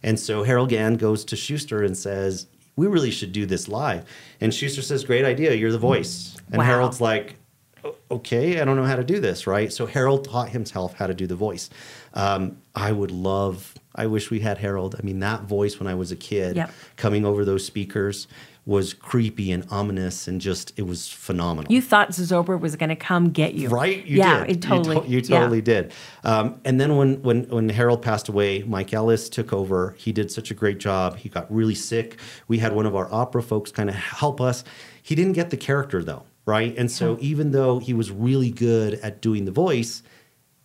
And 0.04 0.20
so 0.20 0.44
Harold 0.44 0.70
Gans 0.70 0.98
goes 1.00 1.24
to 1.26 1.36
Schuster 1.36 1.84
and 1.84 1.96
says, 1.96 2.48
"We 2.76 2.88
really 2.88 3.12
should 3.12 3.32
do 3.32 3.46
this 3.46 3.68
live." 3.68 4.06
And 4.40 4.54
Schuster 4.54 4.82
says, 4.82 5.04
"Great 5.04 5.26
idea. 5.26 5.54
You're 5.54 5.72
the 5.72 5.78
voice." 5.78 6.36
And 6.52 6.58
Wow. 6.58 6.66
Harold's 6.66 7.00
like, 7.00 7.36
okay, 8.12 8.62
I 8.62 8.66
don't 8.66 8.76
know 8.76 8.86
how 8.86 8.96
to 8.96 9.04
do 9.04 9.20
this, 9.20 9.48
right? 9.48 9.72
So 9.74 9.86
Harold 9.86 10.26
taught 10.26 10.50
himself 10.50 10.94
how 10.96 11.08
to 11.08 11.14
do 11.14 11.28
the 11.28 11.36
voice. 11.36 11.70
Um, 12.14 12.58
I 12.76 12.92
would 12.92 13.12
love, 13.12 13.74
I 13.96 14.08
wish 14.08 14.30
we 14.30 14.40
had 14.42 14.58
Harold. 14.58 14.96
I 15.00 15.02
mean, 15.04 15.20
that 15.20 15.42
voice 15.44 15.80
when 15.80 15.88
I 15.88 15.96
was 15.96 16.12
a 16.12 16.16
kid 16.16 16.56
Yep. 16.58 16.72
coming 16.98 17.26
over 17.26 17.46
those 17.46 17.66
speakers 17.66 18.28
was 18.64 18.94
creepy 18.94 19.52
and 19.52 19.66
ominous 19.72 20.28
and 20.28 20.40
just, 20.40 20.72
it 20.78 20.84
was 20.84 21.10
phenomenal. 21.10 21.72
You 21.72 21.82
thought 21.82 22.10
Zozobra 22.12 22.60
was 22.60 22.76
going 22.76 22.90
to 22.90 22.96
come 22.96 23.32
get 23.32 23.56
you, 23.56 23.70
Right? 23.70 24.06
You 24.06 24.18
yeah, 24.20 24.46
did. 24.46 24.58
it 24.58 24.62
totally. 24.62 24.98
You, 24.98 25.02
to- 25.02 25.10
you 25.10 25.18
yeah. 25.34 25.40
totally 25.40 25.62
did. 25.62 25.92
Um, 26.24 26.62
and 26.64 26.80
then 26.80 26.96
when, 26.96 27.22
when 27.24 27.44
when 27.46 27.70
Harold 27.70 28.04
passed 28.04 28.30
away, 28.30 28.62
Mike 28.64 28.94
Ellis 28.94 29.30
took 29.30 29.52
over. 29.52 29.96
He 29.98 30.12
did 30.12 30.30
such 30.32 30.52
a 30.52 30.54
great 30.54 30.78
job. 30.78 31.18
He 31.18 31.28
got 31.28 31.52
really 31.52 31.74
sick. 31.76 32.20
We 32.48 32.60
had 32.60 32.74
one 32.76 32.86
of 32.86 32.96
our 32.96 33.12
opera 33.12 33.42
folks 33.42 33.72
kind 33.72 33.90
of 33.90 33.96
help 33.96 34.40
us. 34.40 34.64
He 35.02 35.16
didn't 35.16 35.34
get 35.34 35.50
the 35.50 35.58
character 35.58 36.04
though, 36.04 36.24
right? 36.46 36.76
And 36.78 36.92
so 36.92 37.18
even 37.20 37.52
though 37.52 37.80
he 37.80 37.94
was 37.94 38.12
really 38.12 38.50
good 38.50 38.96
at 38.96 39.22
doing 39.22 39.46
the 39.46 39.52
voice, 39.52 40.04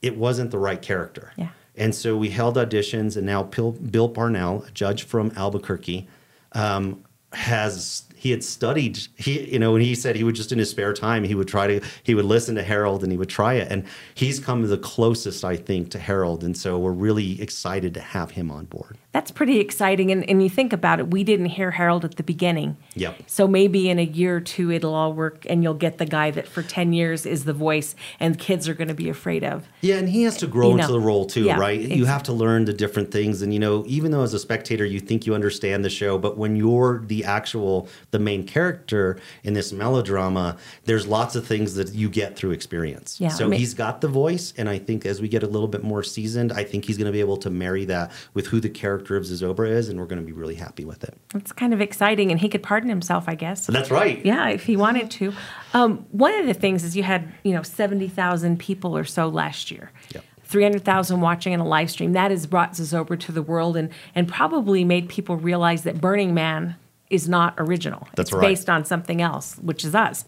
it 0.03 0.17
wasn't 0.17 0.51
the 0.51 0.59
right 0.59 0.81
character. 0.81 1.33
Yeah. 1.37 1.51
And 1.77 1.95
so 1.95 2.17
we 2.17 2.31
held 2.31 2.57
auditions, 2.57 3.17
and 3.17 3.27
now 3.27 3.43
Bill, 3.43 3.73
Bill 3.73 4.09
Parnell, 4.09 4.65
a 4.67 4.71
judge 4.71 5.03
from 5.03 5.31
Albuquerque, 5.37 6.09
um, 6.53 7.05
has 7.33 8.05
he 8.15 8.31
had 8.31 8.43
studied 8.43 8.99
he 9.17 9.53
you 9.53 9.59
know 9.59 9.73
when 9.73 9.83
he 9.83 9.95
said 9.95 10.17
he 10.17 10.25
would 10.25 10.35
just 10.35 10.53
in 10.53 10.59
his 10.59 10.71
spare 10.71 10.93
time 10.93 11.23
he 11.23 11.35
would 11.35 11.49
try 11.49 11.67
to 11.67 11.81
he 12.03 12.15
would 12.15 12.25
listen 12.25 12.55
to 12.55 12.63
Harold 12.63 13.03
and 13.03 13.13
he 13.13 13.19
would 13.19 13.29
try 13.29 13.55
it 13.55 13.71
and 13.71 13.85
he's 14.15 14.41
come 14.41 14.63
the 14.63 14.79
closest 14.79 15.45
I 15.45 15.57
think 15.57 15.91
to 15.91 15.99
Harold 15.99 16.45
and 16.45 16.57
so 16.57 16.79
we're 16.79 16.93
really 16.93 17.41
excited 17.43 17.93
to 17.95 18.01
have 18.01 18.31
him 18.31 18.51
on 18.51 18.65
board. 18.67 18.97
That's 19.17 19.31
pretty 19.31 19.61
exciting. 19.61 20.13
And, 20.13 20.29
and 20.29 20.43
you 20.43 20.51
think 20.51 20.75
about 20.75 21.01
it, 21.01 21.11
we 21.11 21.25
didn't 21.25 21.47
hear 21.47 21.71
Harold 21.71 22.05
at 22.05 22.17
the 22.17 22.23
beginning. 22.23 22.77
Yep. 22.97 23.23
So 23.27 23.49
maybe 23.49 23.89
in 23.89 23.99
a 23.99 24.05
year 24.05 24.37
or 24.37 24.41
two, 24.43 24.71
it'll 24.71 24.93
all 24.93 25.15
work 25.15 25.47
and 25.49 25.63
you'll 25.63 25.73
get 25.73 25.97
the 25.97 26.05
guy 26.05 26.31
that 26.33 26.47
for 26.47 26.63
10 26.63 26.93
years 26.93 27.25
is 27.25 27.47
the 27.47 27.55
voice 27.55 27.95
and 28.21 28.39
kids 28.39 28.69
are 28.69 28.75
going 28.75 28.89
to 28.89 28.95
be 28.95 29.09
afraid 29.09 29.43
of. 29.43 29.67
Yeah, 29.81 29.97
and 29.97 30.07
he 30.07 30.25
has 30.25 30.37
to 30.37 30.47
grow 30.47 30.67
You 30.67 30.73
into 30.75 30.89
know, 30.89 30.93
the 30.93 31.01
role 31.01 31.25
too, 31.25 31.45
yeah, 31.45 31.59
right? 31.59 31.81
You 31.81 32.05
have 32.05 32.25
to 32.25 32.35
learn 32.35 32.67
the 32.67 32.75
different 32.75 33.11
things, 33.11 33.41
and 33.41 33.55
you 33.55 33.59
know, 33.59 33.85
even 33.87 34.11
though 34.11 34.21
as 34.21 34.35
a 34.35 34.39
spectator 34.39 34.85
you 34.85 35.01
think 35.01 35.25
you 35.25 35.35
understand 35.35 35.83
the 35.83 35.89
show, 35.89 36.19
but 36.19 36.37
when 36.37 36.55
you're 36.55 37.03
the 37.07 37.25
actual 37.25 37.89
the 38.11 38.19
main 38.19 38.47
character 38.47 39.19
in 39.45 39.55
this 39.55 39.73
melodrama, 39.73 40.59
there's 40.85 41.07
lots 41.07 41.35
of 41.37 41.47
things 41.47 41.75
that 41.77 41.95
you 41.95 42.11
get 42.11 42.37
through 42.37 42.51
experience. 42.51 43.19
Yeah, 43.19 43.31
so 43.31 43.47
I 43.47 43.49
mean- 43.49 43.61
he's 43.61 43.73
got 43.73 44.03
the 44.03 44.09
voice, 44.09 44.53
and 44.59 44.69
I 44.69 44.77
think 44.79 45.07
as 45.07 45.23
we 45.23 45.29
get 45.29 45.43
a 45.43 45.49
little 45.49 45.69
bit 45.69 45.83
more 45.83 46.03
seasoned, 46.03 46.53
I 46.53 46.65
think 46.65 46.85
he's 46.85 46.99
going 46.99 47.07
to 47.07 47.13
be 47.13 47.21
able 47.21 47.39
to 47.39 47.49
marry 47.49 47.87
that 47.87 48.13
with 48.35 48.49
who 48.49 48.61
the 48.61 48.69
character 48.69 49.06
of 49.15 49.25
Zozobra 49.25 49.69
is, 49.69 49.89
and 49.89 50.01
we're 50.01 50.07
going 50.07 50.21
to 50.21 50.25
be 50.25 50.33
really 50.33 50.55
happy 50.55 50.85
with 50.85 51.05
it. 51.05 51.15
It's 51.35 51.53
kind 51.53 51.75
of 51.75 51.81
exciting. 51.81 52.31
And 52.31 52.41
he 52.41 52.49
could 52.49 52.63
pardon 52.63 52.89
himself, 52.89 53.29
I 53.29 53.35
guess. 53.35 53.67
That's 53.67 53.91
right. 53.91 54.25
Yeah, 54.25 54.49
if 54.49 54.65
he 54.65 54.77
wanted 54.77 55.11
to. 55.13 55.33
Um, 55.75 56.07
one 56.11 56.35
of 56.35 56.47
the 56.47 56.55
things 56.55 56.83
is 56.83 56.97
you 56.97 57.03
had, 57.03 57.31
you 57.45 57.53
know, 57.53 57.63
70,000 57.63 58.59
people 58.59 58.97
or 58.97 59.05
so 59.05 59.29
last 59.29 59.71
year. 59.71 59.93
Yep. 60.15 60.25
300,000 60.45 61.21
watching 61.21 61.53
in 61.53 61.61
a 61.61 61.67
live 61.67 61.91
stream. 61.91 62.13
That 62.13 62.31
has 62.31 62.47
brought 62.47 62.73
Zozobra 62.73 63.19
to 63.21 63.33
the 63.33 63.43
world 63.43 63.77
and, 63.77 63.91
and 64.15 64.27
probably 64.27 64.85
made 64.85 65.09
people 65.09 65.37
realize 65.37 65.83
that 65.83 66.01
Burning 66.01 66.35
Man 66.35 66.77
is 67.11 67.29
not 67.29 67.55
original. 67.59 68.09
That's 68.17 68.31
it's 68.31 68.33
right. 68.33 68.49
based 68.49 68.71
on 68.71 68.85
something 68.85 69.21
else, 69.21 69.57
which 69.59 69.85
is 69.85 69.95
us. 69.95 70.25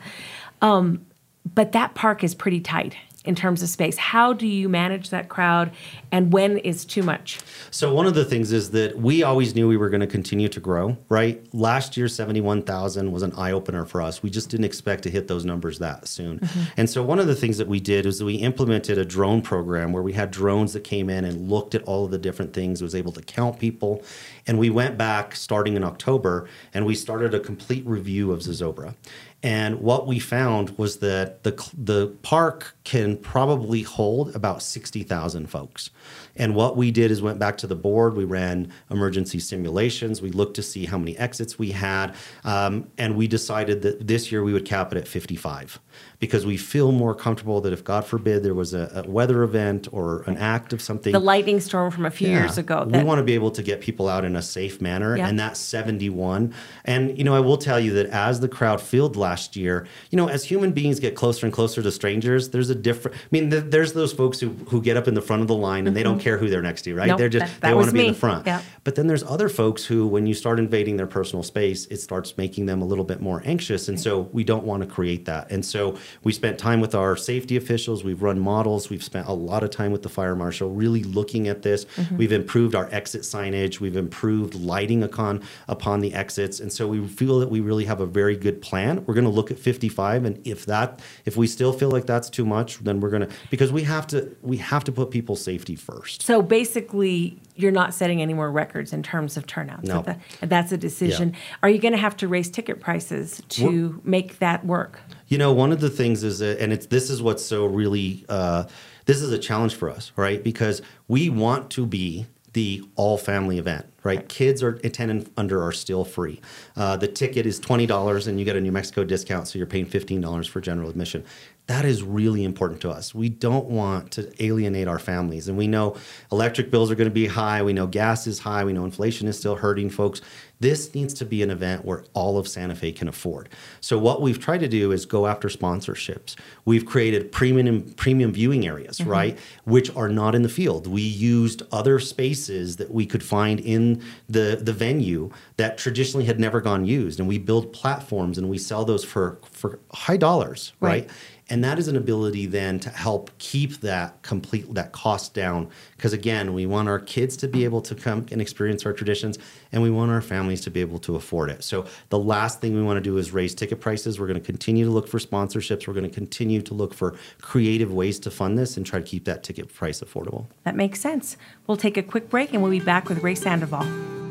Um, 0.61 1.07
but 1.55 1.73
that 1.73 1.95
park 1.95 2.23
is 2.23 2.35
pretty 2.35 2.61
tight 2.61 2.97
in 3.24 3.35
terms 3.35 3.62
of 3.62 3.68
space. 3.68 3.98
How 3.98 4.33
do 4.33 4.46
you 4.46 4.68
manage 4.68 5.11
that 5.11 5.28
crowd 5.28 5.72
and 6.12 6.33
when 6.33 6.59
is 6.59 6.85
too 6.85 7.02
much? 7.02 7.40
So 7.70 7.92
one 7.92 8.07
of 8.07 8.14
the 8.14 8.24
things 8.24 8.52
is 8.52 8.70
that 8.70 8.96
we 8.98 9.22
always 9.22 9.54
knew 9.54 9.68
we 9.68 9.76
were 9.76 9.90
going 9.90 10.00
to 10.00 10.07
continue 10.07 10.48
to 10.48 10.61
grow, 10.61 10.96
right? 11.09 11.42
Last 11.52 11.96
year, 11.96 12.09
71,000 12.09 13.11
was 13.11 13.22
an 13.22 13.33
eye 13.33 13.52
opener 13.52 13.85
for 13.85 14.00
us. 14.00 14.22
We 14.22 14.31
just 14.31 14.50
didn't 14.50 14.66
expect 14.66 15.02
to 15.02 15.11
hit 15.11 15.26
those 15.28 15.44
numbers 15.44 15.78
that 15.81 16.07
soon. 16.07 16.38
Mm-hmm. 16.38 16.62
And 16.76 16.88
so 16.88 17.02
one 17.02 17.18
of 17.18 17.26
the 17.26 17.35
things 17.35 17.59
that 17.59 17.68
we 17.68 17.81
did 17.81 18.07
was 18.07 18.18
that 18.18 18.24
we 18.24 18.37
implemented 18.37 18.98
a 18.98 19.04
drone 19.04 19.42
program 19.42 19.92
where 19.92 20.02
we 20.02 20.12
had 20.12 20.31
drones 20.31 20.72
that 20.72 20.85
came 20.85 21.11
in 21.11 21.24
and 21.24 21.50
looked 21.50 21.74
at 21.74 21.83
all 21.83 22.04
of 22.04 22.12
the 22.12 22.18
different 22.18 22.52
things, 22.52 22.81
was 22.81 22.94
able 22.94 23.12
to 23.12 23.22
count 23.22 23.59
people. 23.59 24.02
And 24.46 24.59
we 24.59 24.70
went 24.70 24.96
back 24.96 25.35
starting 25.35 25.74
in 25.74 25.85
October 25.85 26.48
and 26.72 26.87
we 26.87 26.94
started 26.94 27.35
a 27.35 27.40
complete 27.40 27.85
review 27.85 28.33
of 28.33 28.40
Zozobra. 28.40 28.94
And 29.42 29.81
what 29.81 30.07
we 30.07 30.18
found 30.18 30.77
was 30.79 30.98
that 30.98 31.44
the 31.44 31.53
the 31.77 32.09
park 32.22 32.77
can 32.83 33.16
probably 33.16 33.83
hold 33.83 34.35
about 34.35 34.62
60,000 34.62 35.46
folks. 35.46 35.90
And 36.38 36.55
what 36.55 36.77
we 36.77 36.90
did 36.90 37.11
is 37.11 37.20
went 37.20 37.38
back 37.38 37.59
to 37.59 37.66
the 37.66 37.74
board. 37.77 38.16
We 38.16 38.24
ran 38.24 38.72
emergency 38.90 39.38
simulations. 39.40 40.22
We 40.22 40.31
looked 40.31 40.55
to 40.57 40.62
see 40.62 40.87
how 40.87 40.98
many 40.98 41.16
exits 41.18 41.59
we 41.59 41.72
had, 41.72 42.14
um, 42.44 42.88
and 42.96 43.16
we 43.16 43.27
decided 43.27 43.83
that 43.83 44.07
this 44.07 44.31
year 44.33 44.42
we 44.42 44.53
would 44.53 44.64
cap 44.64 44.92
it 44.92 44.98
at 44.98 45.09
55 45.09 45.79
because 46.20 46.44
we 46.46 46.57
feel 46.57 46.92
more 46.92 47.14
comfortable 47.14 47.61
that 47.61 47.72
if 47.72 47.85
God 47.85 48.05
forbid 48.05 48.42
there 48.42 48.55
was 48.55 48.74
a, 48.74 49.03
a 49.05 49.11
weather 49.11 49.42
event 49.42 49.88
or 49.92 50.22
an 50.22 50.37
act 50.37 50.72
of 50.72 50.81
something, 50.83 51.12
The 51.12 51.18
lightning 51.18 51.61
storm 51.61 51.90
from 51.90 52.07
a 52.07 52.11
few 52.11 52.29
years 52.29 52.57
yeah. 52.57 52.61
ago. 52.61 52.88
We 52.90 53.03
want 53.05 53.18
to 53.18 53.24
be 53.24 53.35
able 53.35 53.51
to 53.53 53.62
get 53.62 53.81
people 53.81 54.09
out 54.09 54.24
in 54.24 54.35
a 54.37 54.42
safe 54.42 54.81
manner, 54.81 55.16
Yeah. 55.16 55.29
and 55.29 55.38
that's 55.38 55.61
71. 55.61 56.55
And 56.85 57.16
you 57.16 57.24
know, 57.24 57.35
I 57.35 57.40
will 57.40 57.57
tell 57.57 57.79
you 57.81 57.92
that 57.94 58.07
as 58.07 58.40
the 58.40 58.48
crowd 58.48 58.81
filled 58.81 59.16
last 59.16 59.57
year, 59.57 59.87
you 60.11 60.16
know, 60.16 60.29
as 60.29 60.44
human 60.44 60.72
beings 60.72 60.98
get 61.01 61.14
closer 61.14 61.46
and 61.46 61.53
closer 61.53 61.83
to 61.83 61.90
strangers, 61.92 62.51
there's 62.51 62.70
a 62.70 62.74
different. 62.74 63.16
I 63.16 63.20
mean, 63.31 63.51
th- 63.51 63.64
there's 63.68 63.92
those 63.92 64.12
folks 64.12 64.40
who 64.40 64.51
who 64.68 64.83
get 64.83 64.96
up 64.96 65.07
in 65.09 65.14
the 65.14 65.22
front 65.22 65.42
of 65.42 65.48
the 65.48 65.55
line 65.57 65.87
and 65.87 65.96
they 65.96 66.03
don't 66.03 66.18
care 66.20 66.28
who 66.37 66.51
they're 66.51 66.61
next 66.61 66.83
to, 66.83 66.95
right? 66.95 67.09
Nope, 67.09 67.19
they're 67.19 67.29
just 67.31 67.47
that- 67.47 67.61
that 67.62 67.69
they 67.69 67.75
want 67.75 67.87
to 67.88 67.95
be 67.95 68.07
in 68.07 68.12
the 68.12 68.19
front. 68.19 68.47
Yeah. 68.47 68.61
But 68.85 68.97
then 68.97 69.07
there's 69.07 69.23
other 69.23 69.49
folks 69.49 69.85
who, 69.85 70.07
when 70.07 70.27
you 70.27 70.35
start 70.35 70.59
invading 70.59 70.97
their 70.97 71.07
personal 71.07 71.43
space, 71.43 71.87
it 71.87 71.99
starts 71.99 72.37
making 72.37 72.67
them 72.67 72.83
a 72.83 72.85
little 72.85 73.05
bit 73.05 73.21
more 73.21 73.43
anxious, 73.47 73.88
and 73.88 73.99
so 73.99 74.29
we 74.33 74.45
don't 74.45 74.64
want 74.64 74.83
to 74.83 74.88
create 74.88 75.25
that. 75.27 75.51
And 75.51 75.64
so 75.64 75.97
we 76.25 76.33
spent 76.33 76.59
time 76.59 76.81
with 76.81 76.95
our 76.95 77.17
safety 77.17 77.57
officials. 77.57 78.05
We've 78.05 78.23
run 78.23 78.38
models. 78.38 78.91
We've 78.91 79.03
spent 79.03 79.29
a 79.29 79.33
lot 79.33 79.62
of 79.62 79.71
time 79.71 79.93
with 79.93 80.03
the 80.03 80.09
fire 80.09 80.35
marshal, 80.35 80.71
really 80.71 81.03
looking 81.05 81.49
at 81.49 81.62
this. 81.62 81.85
Mm-hmm. 81.85 82.17
We've 82.17 82.33
improved 82.33 82.75
our 82.75 82.88
exit 82.91 83.23
signage. 83.23 83.79
We've 83.81 83.97
improved 83.97 84.55
lighting 84.55 85.03
upon 85.03 85.43
upon 85.69 86.01
the 86.01 86.14
exits, 86.14 86.59
and 86.61 86.73
so 86.73 86.88
we 86.88 87.07
feel 87.07 87.38
that 87.41 87.51
we 87.51 87.61
really 87.61 87.85
have 87.85 88.01
a 88.01 88.07
very 88.07 88.37
good 88.37 88.61
plan. 88.62 89.05
We're 89.07 89.14
going 89.14 89.25
to 89.25 89.31
look 89.31 89.51
at 89.51 89.59
55, 89.59 90.25
and 90.25 90.41
if 90.47 90.67
that 90.67 91.01
if 91.25 91.37
we 91.37 91.47
still 91.47 91.73
feel 91.73 91.91
like 91.91 92.07
that's 92.07 92.31
too 92.31 92.45
much, 92.45 92.79
then 92.79 93.01
we're 93.01 93.11
going 93.11 93.27
to 93.27 93.35
because 93.51 93.71
we 93.71 93.83
have 93.85 94.07
to 94.09 94.35
we 94.43 94.57
have 94.59 94.85
to 94.85 94.93
put 94.93 95.11
people's 95.11 95.43
safety 95.43 95.77
first. 95.77 96.17
So 96.18 96.42
basically, 96.42 97.38
you're 97.54 97.72
not 97.72 97.94
setting 97.94 98.20
any 98.22 98.35
more 98.35 98.50
records 98.50 98.92
in 98.92 99.02
terms 99.02 99.37
of 99.37 99.46
turnout. 99.46 99.87
So 99.87 99.94
No. 99.96 100.02
that- 100.02 100.20
that's 100.42 100.72
a 100.72 100.76
decision. 100.76 101.33
Are 101.62 101.68
you 101.70 101.78
going 101.78 101.92
to 101.92 101.98
have 101.98 102.16
to 102.18 102.28
raise 102.28 102.50
ticket 102.50 102.81
prices 102.81 103.42
to 103.50 104.00
make 104.04 104.38
that 104.38 104.64
work? 104.66 105.00
You 105.28 105.38
know, 105.38 105.52
one 105.52 105.72
of 105.72 105.81
the 105.81 105.90
things 105.90 106.22
is, 106.22 106.38
that, 106.40 106.61
and 106.61 106.72
it's 106.72 106.87
this 106.87 107.11
is 107.11 107.20
what's 107.22 107.44
so 107.44 107.66
really, 107.66 108.24
uh, 108.28 108.64
this 109.07 109.22
is 109.22 109.33
a 109.33 109.38
challenge 109.38 109.74
for 109.74 109.90
us, 109.90 110.12
right? 110.16 110.42
Because 110.42 110.83
we 111.09 111.31
want 111.31 111.70
to 111.70 111.87
be 111.87 112.26
the 112.52 112.83
all 112.96 113.18
family 113.18 113.59
event, 113.59 113.87
right? 114.04 114.28
Kids 114.28 114.62
are 114.62 114.72
10 114.72 115.11
and 115.11 115.28
under 115.37 115.62
are 115.62 115.72
still 115.72 116.04
free. 116.04 116.40
Uh, 116.76 116.96
the 116.96 117.07
ticket 117.09 117.44
is 117.46 117.59
twenty 117.61 117.87
dollars, 117.87 118.26
and 118.26 118.38
you 118.38 118.44
get 118.44 118.57
a 118.57 118.61
New 118.61 118.72
Mexico 118.72 119.04
discount, 119.04 119.46
so 119.48 119.59
you're 119.59 119.66
paying 119.66 119.85
fifteen 119.85 120.20
dollars 120.20 120.46
for 120.46 120.61
general 120.61 120.88
admission. 120.88 121.22
That 121.68 121.85
is 121.85 122.02
really 122.02 122.44
important 122.44 122.81
to 122.81 122.90
us. 122.90 123.14
We 123.14 123.28
don't 123.28 123.66
want 123.66 124.12
to 124.12 124.42
alienate 124.42 124.88
our 124.88 124.98
families, 124.98 125.48
and 125.48 125.59
we 125.59 125.66
know 125.66 125.96
electric 126.33 126.70
bills 126.70 126.90
are 126.90 126.94
going 126.94 127.11
to 127.11 127.14
be 127.14 127.26
high. 127.26 127.62
We 127.62 127.74
know 127.74 127.87
gas 127.87 128.26
is 128.26 128.38
high. 128.38 128.64
We 128.64 128.72
know 128.72 128.87
inflation 128.87 129.28
is 129.28 129.38
still 129.38 129.54
hurting 129.57 129.90
folks. 129.90 130.22
This 130.61 130.94
needs 130.94 131.14
to 131.14 131.24
be 131.26 131.42
an 131.42 131.50
event 131.50 131.85
where 131.85 132.04
all 132.14 132.38
of 132.38 132.48
Santa 132.48 132.74
Fe 132.74 132.90
can 132.90 133.07
afford. 133.07 133.48
So 133.81 133.98
what 133.98 134.22
we've 134.22 134.40
tried 134.40 134.59
to 134.61 134.68
do 134.68 134.92
is 134.92 135.07
go 135.07 135.26
after 135.26 135.48
sponsorships. 135.48 136.35
We've 136.64 136.85
created 136.87 137.31
premium 137.31 137.83
premium 137.92 138.33
viewing 138.33 138.66
areas, 138.66 138.98
mm-hmm. 138.98 139.11
right, 139.11 139.38
which 139.64 139.94
are 139.94 140.09
not 140.09 140.35
in 140.35 140.42
the 140.42 140.48
field. 140.48 140.87
We 140.87 141.02
used 141.02 141.62
other 141.70 142.00
spaces 142.00 142.76
that 142.76 142.90
we 142.90 143.07
could 143.07 143.22
find 143.22 143.61
in 143.61 144.02
the 144.28 144.59
the 144.61 144.72
venue 144.72 145.31
that 145.59 145.76
traditionally 145.78 146.24
had 146.24 146.40
never 146.40 146.61
gone 146.61 146.87
used, 146.87 147.20
and 147.20 147.28
we 147.28 147.38
build 147.38 147.72
platforms 147.74 148.38
and 148.38 148.48
we 148.48 148.59
sell 148.59 148.85
those 148.87 149.04
for 149.04 149.38
for 149.52 149.78
high 149.92 150.16
dollars, 150.16 150.72
Right. 150.81 151.02
right? 151.02 151.11
And 151.51 151.65
that 151.65 151.79
is 151.79 151.89
an 151.89 151.97
ability 151.97 152.47
then 152.47 152.79
to 152.81 152.91
help 152.91 153.31
keep 153.39 153.81
that 153.81 154.21
complete 154.23 154.73
that 154.75 154.93
cost 154.93 155.35
down. 155.35 155.71
Because 155.97 156.13
again 156.13 156.53
we 156.55 156.67
want 156.67 156.89
our 156.89 156.99
kids 156.99 157.37
to 157.39 157.49
be 157.49 157.65
able 157.65 157.81
to 157.83 157.95
come 157.95 158.27
and 158.31 158.41
experience 158.41 158.85
our 158.85 158.93
traditions 158.93 159.39
and 159.73 159.83
we 159.83 159.91
want 159.91 160.11
our 160.11 160.21
families 160.21 160.61
to 160.63 160.71
be 160.71 160.81
able 160.81 160.99
to 161.01 161.17
afford 161.17 161.51
it. 161.51 161.65
So 161.65 161.87
the 162.11 162.19
last 162.19 162.61
thing 162.61 162.75
we 162.75 162.83
want 162.83 162.97
to 162.99 163.03
do 163.03 163.17
is 163.17 163.33
raise 163.33 163.55
ticket 163.55 163.81
prices. 163.81 164.21
We're 164.21 164.27
going 164.27 164.41
to 164.41 164.45
continue 164.45 164.85
to 164.85 164.91
look 164.91 165.09
for 165.09 165.19
sponsorships. 165.19 165.87
We're 165.87 165.95
going 165.95 166.09
to 166.09 166.15
continue 166.15 166.63
to 166.63 166.75
look 166.75 166.95
for 166.95 167.17
creative 167.41 167.93
ways 167.93 168.19
to 168.21 168.31
fund 168.31 168.59
this 168.59 168.77
and 168.77 168.85
try 168.85 169.01
to 169.01 169.05
keep 169.05 169.25
that 169.25 169.43
ticket 169.43 169.73
price 169.75 170.01
affordable. 170.01 170.47
That 170.65 170.77
makes 170.77 171.01
sense. 171.01 171.37
We'll 171.67 171.77
take 171.77 171.97
a 171.97 172.03
quick 172.03 172.29
break 172.29 172.53
and 172.53 172.63
we'll 172.63 172.71
be 172.71 172.81
back 172.81 173.09
with 173.09 173.23
Ray 173.23 173.35
Sandoval. 173.35 174.28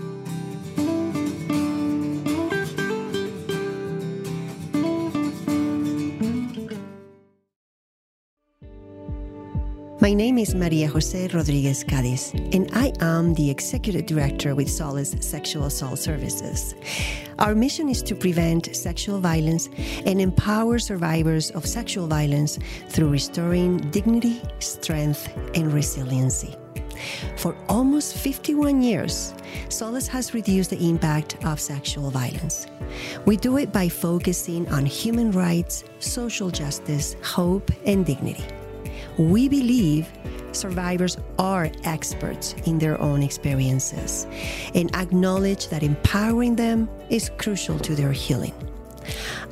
My 10.08 10.13
name 10.13 10.38
is 10.38 10.56
Maria 10.56 10.88
Jose 10.88 11.28
Rodriguez 11.34 11.84
Cadiz, 11.84 12.34
and 12.56 12.70
I 12.72 12.93
am 13.02 13.34
the 13.34 13.50
Executive 13.50 14.06
Director 14.06 14.56
with 14.56 14.72
Solace 14.72 15.13
Sexual 15.20 15.65
Assault 15.65 16.00
Services. 16.00 16.76
Our 17.39 17.54
mission 17.54 17.89
is 17.89 18.02
to 18.04 18.15
prevent 18.15 18.74
sexual 18.74 19.20
violence 19.20 19.67
and 20.06 20.22
empower 20.22 20.80
survivors 20.80 21.52
of 21.52 21.65
sexual 21.65 22.08
violence 22.08 22.58
through 22.88 23.10
restoring 23.10 23.80
dignity, 23.91 24.41
strength, 24.60 25.28
and 25.56 25.74
resiliency. 25.74 26.56
For 27.36 27.54
almost 27.67 28.15
51 28.15 28.82
years, 28.82 29.34
Solace 29.67 30.08
has 30.08 30.34
reduced 30.34 30.70
the 30.70 30.88
impact 30.88 31.36
of 31.43 31.60
sexual 31.60 32.12
violence. 32.12 32.65
We 33.26 33.36
do 33.36 33.58
it 33.58 33.74
by 33.74 33.89
focusing 33.89 34.70
on 34.70 34.86
human 34.86 35.34
rights, 35.34 35.84
social 36.00 36.50
justice, 36.50 37.17
hope, 37.22 37.70
and 37.86 38.06
dignity. 38.06 38.46
We 39.18 39.50
believe 39.50 40.08
survivors 40.52 41.18
are 41.40 41.70
experts 41.84 42.54
in 42.66 42.80
their 42.80 43.00
own 43.02 43.24
experiences 43.24 44.28
and 44.76 44.94
acknowledge 44.96 45.70
that 45.70 45.84
empowering 45.84 46.56
them 46.56 46.90
is 47.10 47.32
crucial 47.38 47.80
to 47.80 47.96
their 47.96 48.12
healing. 48.12 48.54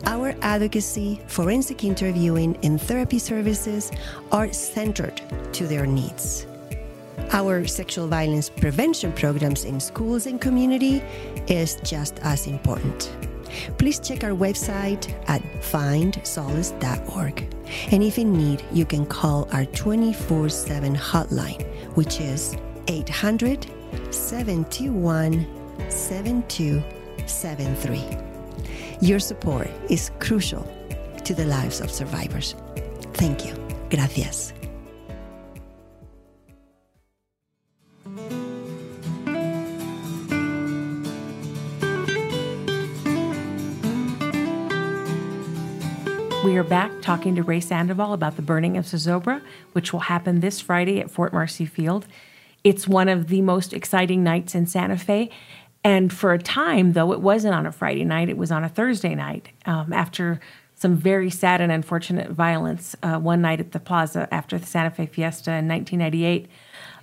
Our 0.05 0.35
advocacy, 0.41 1.21
forensic 1.27 1.83
interviewing, 1.83 2.57
and 2.63 2.79
therapy 2.79 3.19
services 3.19 3.91
are 4.31 4.51
centered 4.51 5.21
to 5.53 5.65
their 5.65 5.85
needs. 5.85 6.45
Our 7.31 7.65
sexual 7.65 8.07
violence 8.07 8.49
prevention 8.49 9.13
programs 9.13 9.65
in 9.65 9.79
schools 9.79 10.27
and 10.27 10.39
community 10.39 11.01
is 11.47 11.77
just 11.83 12.19
as 12.19 12.47
important. 12.47 13.11
Please 13.77 13.99
check 13.99 14.23
our 14.23 14.31
website 14.31 15.11
at 15.27 15.41
findsolace.org. 15.61 17.54
And 17.91 18.03
if 18.03 18.17
in 18.17 18.33
need, 18.33 18.63
you 18.71 18.85
can 18.85 19.05
call 19.05 19.47
our 19.51 19.65
24 19.65 20.49
7 20.49 20.95
hotline, 20.95 21.63
which 21.95 22.19
is 22.19 22.57
800 22.87 23.67
721 24.11 25.45
7273. 25.89 28.03
Your 29.01 29.19
support 29.19 29.69
is 29.89 30.11
crucial 30.19 30.65
to 31.23 31.33
the 31.33 31.45
lives 31.45 31.81
of 31.81 31.89
survivors. 31.91 32.55
Thank 33.13 33.45
you. 33.45 33.55
Gracias. 33.89 34.54
We 46.55 46.59
are 46.59 46.63
back 46.63 47.01
talking 47.01 47.35
to 47.35 47.43
Ray 47.43 47.59
Sandoval 47.59 48.13
about 48.13 48.37
the 48.37 48.41
burning 48.41 48.77
of 48.77 48.85
Zozobra, 48.85 49.41
which 49.73 49.91
will 49.91 49.99
happen 49.99 50.39
this 50.39 50.61
Friday 50.61 51.01
at 51.01 51.11
Fort 51.11 51.33
Marcy 51.33 51.65
Field. 51.65 52.07
It's 52.63 52.87
one 52.87 53.09
of 53.09 53.27
the 53.27 53.41
most 53.41 53.73
exciting 53.73 54.23
nights 54.23 54.55
in 54.55 54.65
Santa 54.65 54.97
Fe. 54.97 55.29
And 55.83 56.13
for 56.13 56.31
a 56.31 56.39
time, 56.39 56.93
though, 56.93 57.11
it 57.11 57.19
wasn't 57.19 57.55
on 57.55 57.65
a 57.65 57.73
Friday 57.73 58.05
night, 58.05 58.29
it 58.29 58.37
was 58.37 58.53
on 58.53 58.63
a 58.63 58.69
Thursday 58.69 59.15
night 59.15 59.49
um, 59.65 59.91
after 59.91 60.39
some 60.75 60.95
very 60.95 61.29
sad 61.29 61.59
and 61.59 61.73
unfortunate 61.73 62.31
violence 62.31 62.95
uh, 63.03 63.19
one 63.19 63.41
night 63.41 63.59
at 63.59 63.73
the 63.73 63.79
plaza 63.81 64.33
after 64.33 64.57
the 64.57 64.65
Santa 64.65 64.91
Fe 64.91 65.07
Fiesta 65.07 65.51
in 65.51 65.67
1998. 65.67 66.47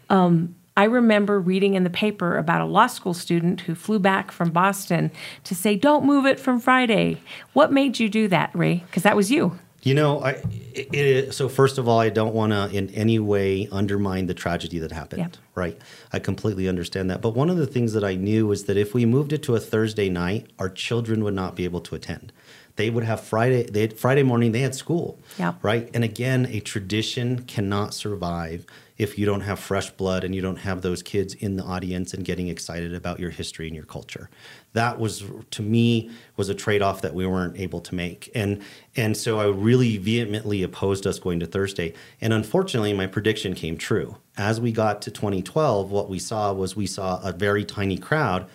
Um, 0.08 0.54
I 0.76 0.84
remember 0.84 1.38
reading 1.38 1.74
in 1.74 1.84
the 1.84 1.90
paper 1.90 2.38
about 2.38 2.62
a 2.62 2.64
law 2.64 2.86
school 2.86 3.14
student 3.14 3.62
who 3.62 3.74
flew 3.74 3.98
back 3.98 4.32
from 4.32 4.50
Boston 4.50 5.10
to 5.44 5.54
say, 5.54 5.76
"Don't 5.76 6.04
move 6.04 6.24
it 6.24 6.40
from 6.40 6.60
Friday." 6.60 7.20
What 7.52 7.72
made 7.72 7.98
you 7.98 8.08
do 8.08 8.28
that, 8.28 8.50
Ray? 8.54 8.84
Because 8.86 9.02
that 9.02 9.16
was 9.16 9.30
you. 9.30 9.58
You 9.82 9.94
know, 9.94 10.22
I 10.22 10.30
it, 10.72 10.94
it, 10.94 11.34
so 11.34 11.48
first 11.48 11.76
of 11.76 11.88
all, 11.88 11.98
I 11.98 12.08
don't 12.08 12.34
want 12.34 12.52
to 12.52 12.70
in 12.70 12.88
any 12.90 13.18
way 13.18 13.68
undermine 13.72 14.26
the 14.26 14.34
tragedy 14.34 14.78
that 14.78 14.92
happened. 14.92 15.22
Yep. 15.22 15.36
Right, 15.54 15.78
I 16.12 16.20
completely 16.20 16.68
understand 16.68 17.10
that. 17.10 17.20
But 17.20 17.34
one 17.34 17.50
of 17.50 17.56
the 17.56 17.66
things 17.66 17.92
that 17.92 18.04
I 18.04 18.14
knew 18.14 18.46
was 18.46 18.64
that 18.64 18.76
if 18.76 18.94
we 18.94 19.04
moved 19.04 19.32
it 19.32 19.42
to 19.42 19.56
a 19.56 19.60
Thursday 19.60 20.08
night, 20.08 20.46
our 20.58 20.68
children 20.68 21.24
would 21.24 21.34
not 21.34 21.56
be 21.56 21.64
able 21.64 21.80
to 21.80 21.94
attend. 21.94 22.32
They 22.76 22.88
would 22.88 23.04
have 23.04 23.20
Friday. 23.20 23.64
They 23.64 23.82
had 23.82 23.98
Friday 23.98 24.22
morning. 24.22 24.52
They 24.52 24.60
had 24.60 24.74
school. 24.74 25.18
Yep. 25.38 25.56
Right. 25.62 25.90
And 25.92 26.04
again, 26.04 26.46
a 26.50 26.60
tradition 26.60 27.42
cannot 27.42 27.92
survive 27.92 28.64
if 28.98 29.18
you 29.18 29.26
don't 29.26 29.40
have 29.40 29.58
fresh 29.58 29.90
blood 29.90 30.24
and 30.24 30.34
you 30.34 30.42
don't 30.42 30.56
have 30.56 30.82
those 30.82 31.02
kids 31.02 31.34
in 31.34 31.56
the 31.56 31.62
audience 31.62 32.14
and 32.14 32.24
getting 32.24 32.48
excited 32.48 32.94
about 32.94 33.18
your 33.18 33.30
history 33.30 33.66
and 33.66 33.74
your 33.74 33.84
culture. 33.84 34.28
That 34.72 34.98
was 34.98 35.24
to 35.50 35.62
me 35.62 36.10
was 36.36 36.48
a 36.48 36.54
trade-off 36.54 37.02
that 37.02 37.14
we 37.14 37.26
weren't 37.26 37.58
able 37.58 37.80
to 37.80 37.94
make. 37.94 38.30
And 38.34 38.62
and 38.96 39.16
so 39.16 39.40
I 39.40 39.46
really 39.46 39.98
vehemently 39.98 40.62
opposed 40.62 41.06
us 41.06 41.18
going 41.18 41.40
to 41.40 41.46
Thursday. 41.46 41.94
And 42.20 42.32
unfortunately, 42.32 42.92
my 42.92 43.06
prediction 43.06 43.54
came 43.54 43.76
true. 43.76 44.16
As 44.36 44.60
we 44.60 44.72
got 44.72 45.02
to 45.02 45.10
2012, 45.10 45.90
what 45.90 46.08
we 46.08 46.18
saw 46.18 46.52
was 46.52 46.76
we 46.76 46.86
saw 46.86 47.20
a 47.22 47.32
very 47.32 47.64
tiny 47.64 47.98
crowd 47.98 48.48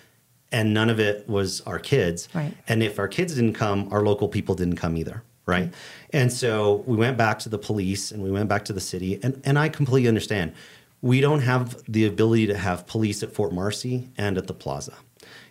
and 0.52 0.73
none 0.73 0.89
of 0.89 1.00
it 1.00 1.28
was 1.28 1.62
our 1.62 1.80
kids. 1.80 2.30
Right. 2.34 2.54
And 2.67 2.82
if 2.82 3.00
our 3.00 3.08
kids 3.08 3.36
didn't 3.36 3.54
come, 3.54 3.91
our 3.91 4.02
local 4.02 4.30
people 4.30 4.56
didn't 4.56 4.78
come 4.78 4.95
either 4.97 5.23
right? 5.47 5.73
And 6.13 6.31
so 6.31 6.83
we 6.86 6.95
went 6.95 7.17
back 7.17 7.39
to 7.39 7.49
the 7.49 7.57
police 7.57 8.12
and 8.12 8.21
we 8.21 8.29
went 8.29 8.47
back 8.47 8.65
to 8.65 8.73
the 8.73 8.81
city, 8.81 9.19
and, 9.23 9.41
and 9.43 9.57
I 9.57 9.69
completely 9.69 10.07
understand. 10.07 10.53
We 11.01 11.21
don't 11.21 11.41
have 11.41 11.81
the 11.88 12.05
ability 12.05 12.47
to 12.47 12.57
have 12.57 12.86
police 12.86 13.23
at 13.23 13.31
Fort 13.31 13.53
Marcy 13.53 14.10
and 14.17 14.38
at 14.38 14.47
the 14.47 14.53
plaza. 14.53 14.93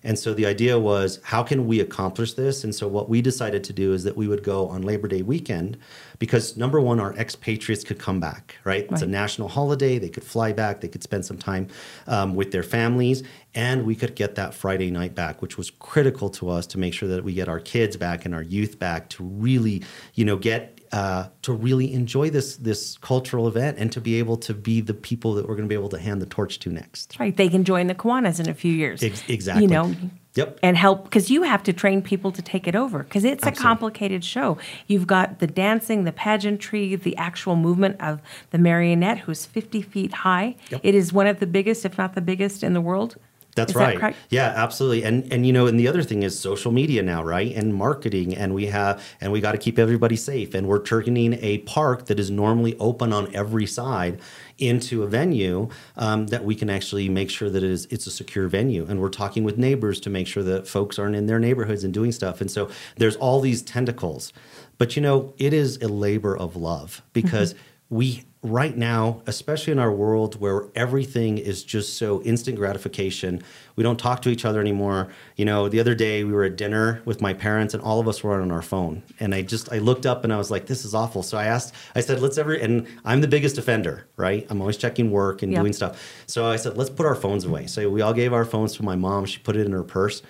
And 0.06 0.16
so 0.16 0.32
the 0.32 0.46
idea 0.46 0.78
was, 0.78 1.18
how 1.24 1.42
can 1.42 1.66
we 1.66 1.80
accomplish 1.80 2.34
this? 2.34 2.62
And 2.62 2.72
so 2.72 2.86
what 2.86 3.08
we 3.08 3.20
decided 3.20 3.64
to 3.64 3.72
do 3.72 3.92
is 3.92 4.04
that 4.04 4.16
we 4.16 4.28
would 4.28 4.44
go 4.44 4.68
on 4.68 4.82
Labor 4.82 5.08
Day 5.08 5.22
weekend 5.22 5.76
because 6.20 6.56
number 6.56 6.80
one, 6.80 7.00
our 7.00 7.12
expatriates 7.14 7.82
could 7.82 7.98
come 7.98 8.20
back, 8.20 8.56
right? 8.62 8.86
It's 8.88 9.02
a 9.02 9.06
national 9.06 9.48
holiday. 9.48 9.98
They 9.98 10.08
could 10.08 10.22
fly 10.22 10.52
back. 10.52 10.80
They 10.80 10.86
could 10.86 11.02
spend 11.02 11.26
some 11.26 11.38
time 11.38 11.66
um, 12.06 12.36
with 12.36 12.52
their 12.52 12.62
families. 12.62 13.24
And 13.56 13.84
we 13.84 13.96
could 13.96 14.14
get 14.14 14.36
that 14.36 14.54
Friday 14.54 14.92
night 14.92 15.16
back, 15.16 15.42
which 15.42 15.58
was 15.58 15.70
critical 15.70 16.30
to 16.30 16.50
us 16.50 16.68
to 16.68 16.78
make 16.78 16.94
sure 16.94 17.08
that 17.08 17.24
we 17.24 17.34
get 17.34 17.48
our 17.48 17.58
kids 17.60 17.96
back 17.96 18.24
and 18.24 18.32
our 18.32 18.42
youth 18.42 18.78
back 18.78 19.08
to 19.10 19.24
really, 19.24 19.82
you 20.14 20.24
know, 20.24 20.36
get 20.36 20.75
uh, 20.92 21.28
to 21.42 21.52
really 21.52 21.92
enjoy 21.92 22.30
this 22.30 22.56
this 22.56 22.98
cultural 22.98 23.48
event 23.48 23.78
and 23.78 23.92
to 23.92 24.00
be 24.00 24.18
able 24.18 24.36
to 24.38 24.54
be 24.54 24.80
the 24.80 24.94
people 24.94 25.34
that 25.34 25.48
we're 25.48 25.54
going 25.54 25.68
to 25.68 25.68
be 25.68 25.74
able 25.74 25.88
to 25.88 25.98
hand 25.98 26.20
the 26.22 26.26
torch 26.26 26.58
to 26.60 26.70
next. 26.70 27.10
That's 27.10 27.20
right. 27.20 27.36
They 27.36 27.48
can 27.48 27.64
join 27.64 27.86
the 27.86 27.94
Kiwanis 27.94 28.40
in 28.40 28.48
a 28.48 28.54
few 28.54 28.72
years. 28.72 29.02
Ex- 29.02 29.24
exactly. 29.28 29.64
You 29.64 29.68
know. 29.68 29.94
Yep. 30.34 30.58
And 30.62 30.76
help 30.76 31.04
because 31.04 31.30
you 31.30 31.44
have 31.44 31.62
to 31.62 31.72
train 31.72 32.02
people 32.02 32.30
to 32.30 32.42
take 32.42 32.68
it 32.68 32.76
over 32.76 33.02
because 33.02 33.24
it's 33.24 33.42
Absolutely. 33.42 33.58
a 33.58 33.62
complicated 33.62 34.24
show. 34.24 34.58
You've 34.86 35.06
got 35.06 35.38
the 35.38 35.46
dancing, 35.46 36.04
the 36.04 36.12
pageantry, 36.12 36.94
the 36.94 37.16
actual 37.16 37.56
movement 37.56 37.98
of 38.00 38.20
the 38.50 38.58
marionette, 38.58 39.20
who's 39.20 39.46
50 39.46 39.80
feet 39.80 40.12
high. 40.12 40.56
Yep. 40.68 40.82
It 40.84 40.94
is 40.94 41.10
one 41.10 41.26
of 41.26 41.40
the 41.40 41.46
biggest, 41.46 41.86
if 41.86 41.96
not 41.96 42.14
the 42.14 42.20
biggest, 42.20 42.62
in 42.62 42.74
the 42.74 42.82
world. 42.82 43.16
That's 43.56 43.70
Is 43.70 43.76
right. 43.76 43.98
correct? 43.98 44.18
Yeah, 44.28 44.52
absolutely. 44.54 45.02
And 45.02 45.32
and 45.32 45.46
you 45.46 45.52
know, 45.52 45.66
and 45.66 45.80
the 45.80 45.88
other 45.88 46.02
thing 46.02 46.22
is 46.22 46.38
social 46.38 46.70
media 46.70 47.02
now, 47.02 47.24
right? 47.24 47.54
And 47.56 47.74
marketing, 47.74 48.36
and 48.36 48.54
we 48.54 48.66
have, 48.66 49.02
and 49.20 49.32
we 49.32 49.40
got 49.40 49.52
to 49.52 49.58
keep 49.58 49.78
everybody 49.78 50.14
safe. 50.14 50.54
And 50.54 50.68
we're 50.68 50.82
turning 50.82 51.34
a 51.42 51.58
park 51.58 52.06
that 52.06 52.20
is 52.20 52.30
normally 52.30 52.76
open 52.78 53.12
on 53.12 53.34
every 53.34 53.66
side 53.66 54.20
into 54.58 55.02
a 55.02 55.06
venue 55.06 55.68
um, 55.96 56.26
that 56.28 56.44
we 56.44 56.54
can 56.54 56.70
actually 56.70 57.08
make 57.08 57.30
sure 57.30 57.50
that 57.50 57.62
it 57.62 57.70
is 57.70 57.86
it's 57.86 58.06
a 58.06 58.10
secure 58.10 58.46
venue. 58.46 58.86
And 58.88 59.00
we're 59.00 59.08
talking 59.08 59.42
with 59.42 59.56
neighbors 59.56 60.00
to 60.00 60.10
make 60.10 60.26
sure 60.26 60.42
that 60.42 60.68
folks 60.68 60.98
aren't 60.98 61.16
in 61.16 61.26
their 61.26 61.38
neighborhoods 61.38 61.82
and 61.82 61.92
doing 61.92 62.12
stuff. 62.12 62.40
And 62.42 62.50
so 62.50 62.70
there's 62.96 63.16
all 63.16 63.40
these 63.40 63.62
tentacles, 63.62 64.34
but 64.76 64.96
you 64.96 65.02
know, 65.02 65.32
it 65.38 65.54
is 65.54 65.78
a 65.78 65.88
labor 65.88 66.36
of 66.36 66.56
love 66.56 67.02
because 67.14 67.54
we 67.88 68.24
right 68.42 68.76
now, 68.76 69.22
especially 69.26 69.72
in 69.72 69.78
our 69.78 69.90
world 69.92 70.40
where 70.40 70.66
everything 70.74 71.36
is 71.38 71.64
just 71.64 71.96
so 71.98 72.22
instant 72.22 72.56
gratification, 72.56 73.42
we 73.74 73.82
don't 73.82 73.98
talk 73.98 74.22
to 74.22 74.28
each 74.28 74.44
other 74.44 74.60
anymore. 74.60 75.08
You 75.36 75.44
know, 75.44 75.68
the 75.68 75.80
other 75.80 75.94
day 75.94 76.22
we 76.24 76.32
were 76.32 76.44
at 76.44 76.56
dinner 76.56 77.02
with 77.04 77.20
my 77.20 77.32
parents 77.32 77.74
and 77.74 77.82
all 77.82 77.98
of 77.98 78.06
us 78.06 78.22
were 78.22 78.40
on 78.40 78.50
our 78.50 78.62
phone. 78.62 79.02
And 79.20 79.34
I 79.34 79.42
just 79.42 79.72
I 79.72 79.78
looked 79.78 80.06
up 80.06 80.22
and 80.24 80.32
I 80.32 80.36
was 80.36 80.50
like, 80.50 80.66
this 80.66 80.84
is 80.84 80.94
awful. 80.94 81.22
So 81.22 81.36
I 81.38 81.46
asked, 81.46 81.74
I 81.94 82.00
said, 82.00 82.20
let's 82.20 82.38
ever 82.38 82.54
and 82.54 82.86
I'm 83.04 83.20
the 83.20 83.28
biggest 83.28 83.58
offender, 83.58 84.06
right? 84.16 84.46
I'm 84.48 84.60
always 84.60 84.76
checking 84.76 85.10
work 85.10 85.42
and 85.42 85.52
Yep. 85.52 85.60
doing 85.62 85.72
stuff. 85.72 86.00
So 86.26 86.46
I 86.46 86.56
said, 86.56 86.76
let's 86.76 86.90
put 86.90 87.06
our 87.06 87.14
phones 87.14 87.44
away. 87.44 87.66
So 87.66 87.88
we 87.90 88.00
all 88.00 88.14
gave 88.14 88.32
our 88.32 88.44
phones 88.44 88.76
to 88.76 88.84
my 88.84 88.96
mom. 88.96 89.26
She 89.26 89.38
put 89.38 89.56
it 89.56 89.66
in 89.66 89.72
her 89.72 89.82
purse 89.84 90.22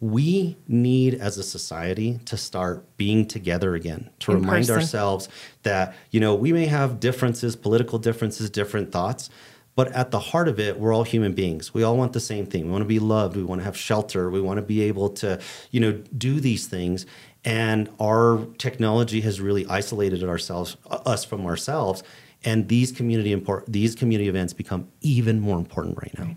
we 0.00 0.56
need 0.66 1.14
as 1.14 1.36
a 1.36 1.42
society 1.42 2.18
to 2.24 2.36
start 2.36 2.84
being 2.96 3.26
together 3.26 3.74
again 3.74 4.08
to 4.20 4.32
In 4.32 4.38
remind 4.40 4.66
person. 4.66 4.76
ourselves 4.76 5.28
that 5.62 5.94
you 6.10 6.20
know 6.20 6.34
we 6.34 6.52
may 6.52 6.66
have 6.66 7.00
differences 7.00 7.54
political 7.54 7.98
differences 7.98 8.48
different 8.48 8.90
thoughts 8.92 9.28
but 9.76 9.92
at 9.92 10.10
the 10.10 10.18
heart 10.18 10.48
of 10.48 10.58
it 10.58 10.78
we're 10.78 10.92
all 10.92 11.04
human 11.04 11.32
beings. 11.32 11.72
We 11.72 11.82
all 11.82 11.96
want 11.96 12.12
the 12.12 12.20
same 12.20 12.44
thing. 12.44 12.66
We 12.66 12.70
want 12.70 12.82
to 12.82 12.88
be 12.88 12.98
loved. 12.98 13.36
We 13.36 13.44
want 13.44 13.60
to 13.60 13.64
have 13.64 13.76
shelter. 13.76 14.28
We 14.28 14.40
want 14.40 14.58
to 14.58 14.62
be 14.62 14.82
able 14.82 15.10
to 15.10 15.40
you 15.70 15.80
know 15.80 15.92
do 16.16 16.40
these 16.40 16.66
things. 16.66 17.06
And 17.44 17.88
our 17.98 18.44
technology 18.58 19.22
has 19.22 19.40
really 19.40 19.66
isolated 19.66 20.22
ourselves 20.24 20.76
us 20.90 21.24
from 21.24 21.46
ourselves. 21.46 22.02
And 22.44 22.68
these 22.68 22.90
community 22.92 23.32
import 23.32 23.64
these 23.68 23.94
community 23.94 24.28
events 24.28 24.52
become 24.52 24.88
even 25.02 25.40
more 25.40 25.56
important 25.56 25.96
right 25.98 26.18
now 26.18 26.36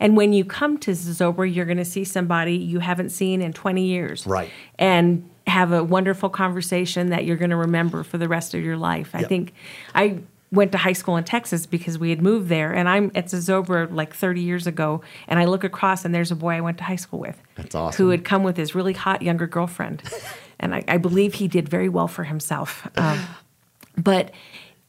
And 0.00 0.16
when 0.16 0.32
you 0.32 0.44
come 0.44 0.78
to 0.78 0.92
Zozobra, 0.92 1.52
you're 1.54 1.66
going 1.66 1.76
to 1.78 1.84
see 1.84 2.04
somebody 2.04 2.56
you 2.56 2.80
haven't 2.80 3.10
seen 3.10 3.42
in 3.42 3.52
20 3.52 3.84
years. 3.84 4.26
Right. 4.26 4.50
And 4.78 5.28
have 5.46 5.72
a 5.72 5.82
wonderful 5.84 6.30
conversation 6.30 7.10
that 7.10 7.24
you're 7.24 7.36
going 7.36 7.50
to 7.50 7.56
remember 7.56 8.02
for 8.02 8.18
the 8.18 8.28
rest 8.28 8.54
of 8.54 8.62
your 8.62 8.76
life. 8.76 9.10
I 9.14 9.20
Yep. 9.20 9.28
think 9.28 9.52
I 9.94 10.18
went 10.52 10.72
to 10.72 10.78
high 10.78 10.92
school 10.92 11.16
in 11.16 11.24
Texas 11.24 11.64
because 11.66 11.98
we 11.98 12.10
had 12.10 12.20
moved 12.20 12.48
there, 12.48 12.72
and 12.72 12.88
I'm 12.88 13.10
at 13.14 13.26
Zozobra 13.26 13.92
like 13.92 14.14
30 14.14 14.40
years 14.40 14.66
ago, 14.66 15.00
and 15.28 15.38
I 15.38 15.44
look 15.44 15.62
across 15.64 16.04
and 16.04 16.12
there's 16.14 16.30
a 16.32 16.36
boy 16.36 16.54
I 16.54 16.60
went 16.60 16.78
to 16.78 16.84
high 16.84 16.96
school 16.96 17.20
with. 17.20 17.40
That's 17.56 17.74
awesome. 17.74 18.04
Who 18.04 18.10
had 18.10 18.24
come 18.24 18.42
with 18.42 18.56
his 18.56 18.74
really 18.74 18.92
hot 18.92 19.22
younger 19.22 19.46
girlfriend, 19.46 20.02
and 20.60 20.74
I, 20.74 20.84
I 20.88 20.96
believe 20.98 21.34
he 21.34 21.46
did 21.48 21.68
very 21.68 21.88
well 21.88 22.08
for 22.08 22.24
himself. 22.24 22.88
Um, 22.96 23.18
but 23.96 24.32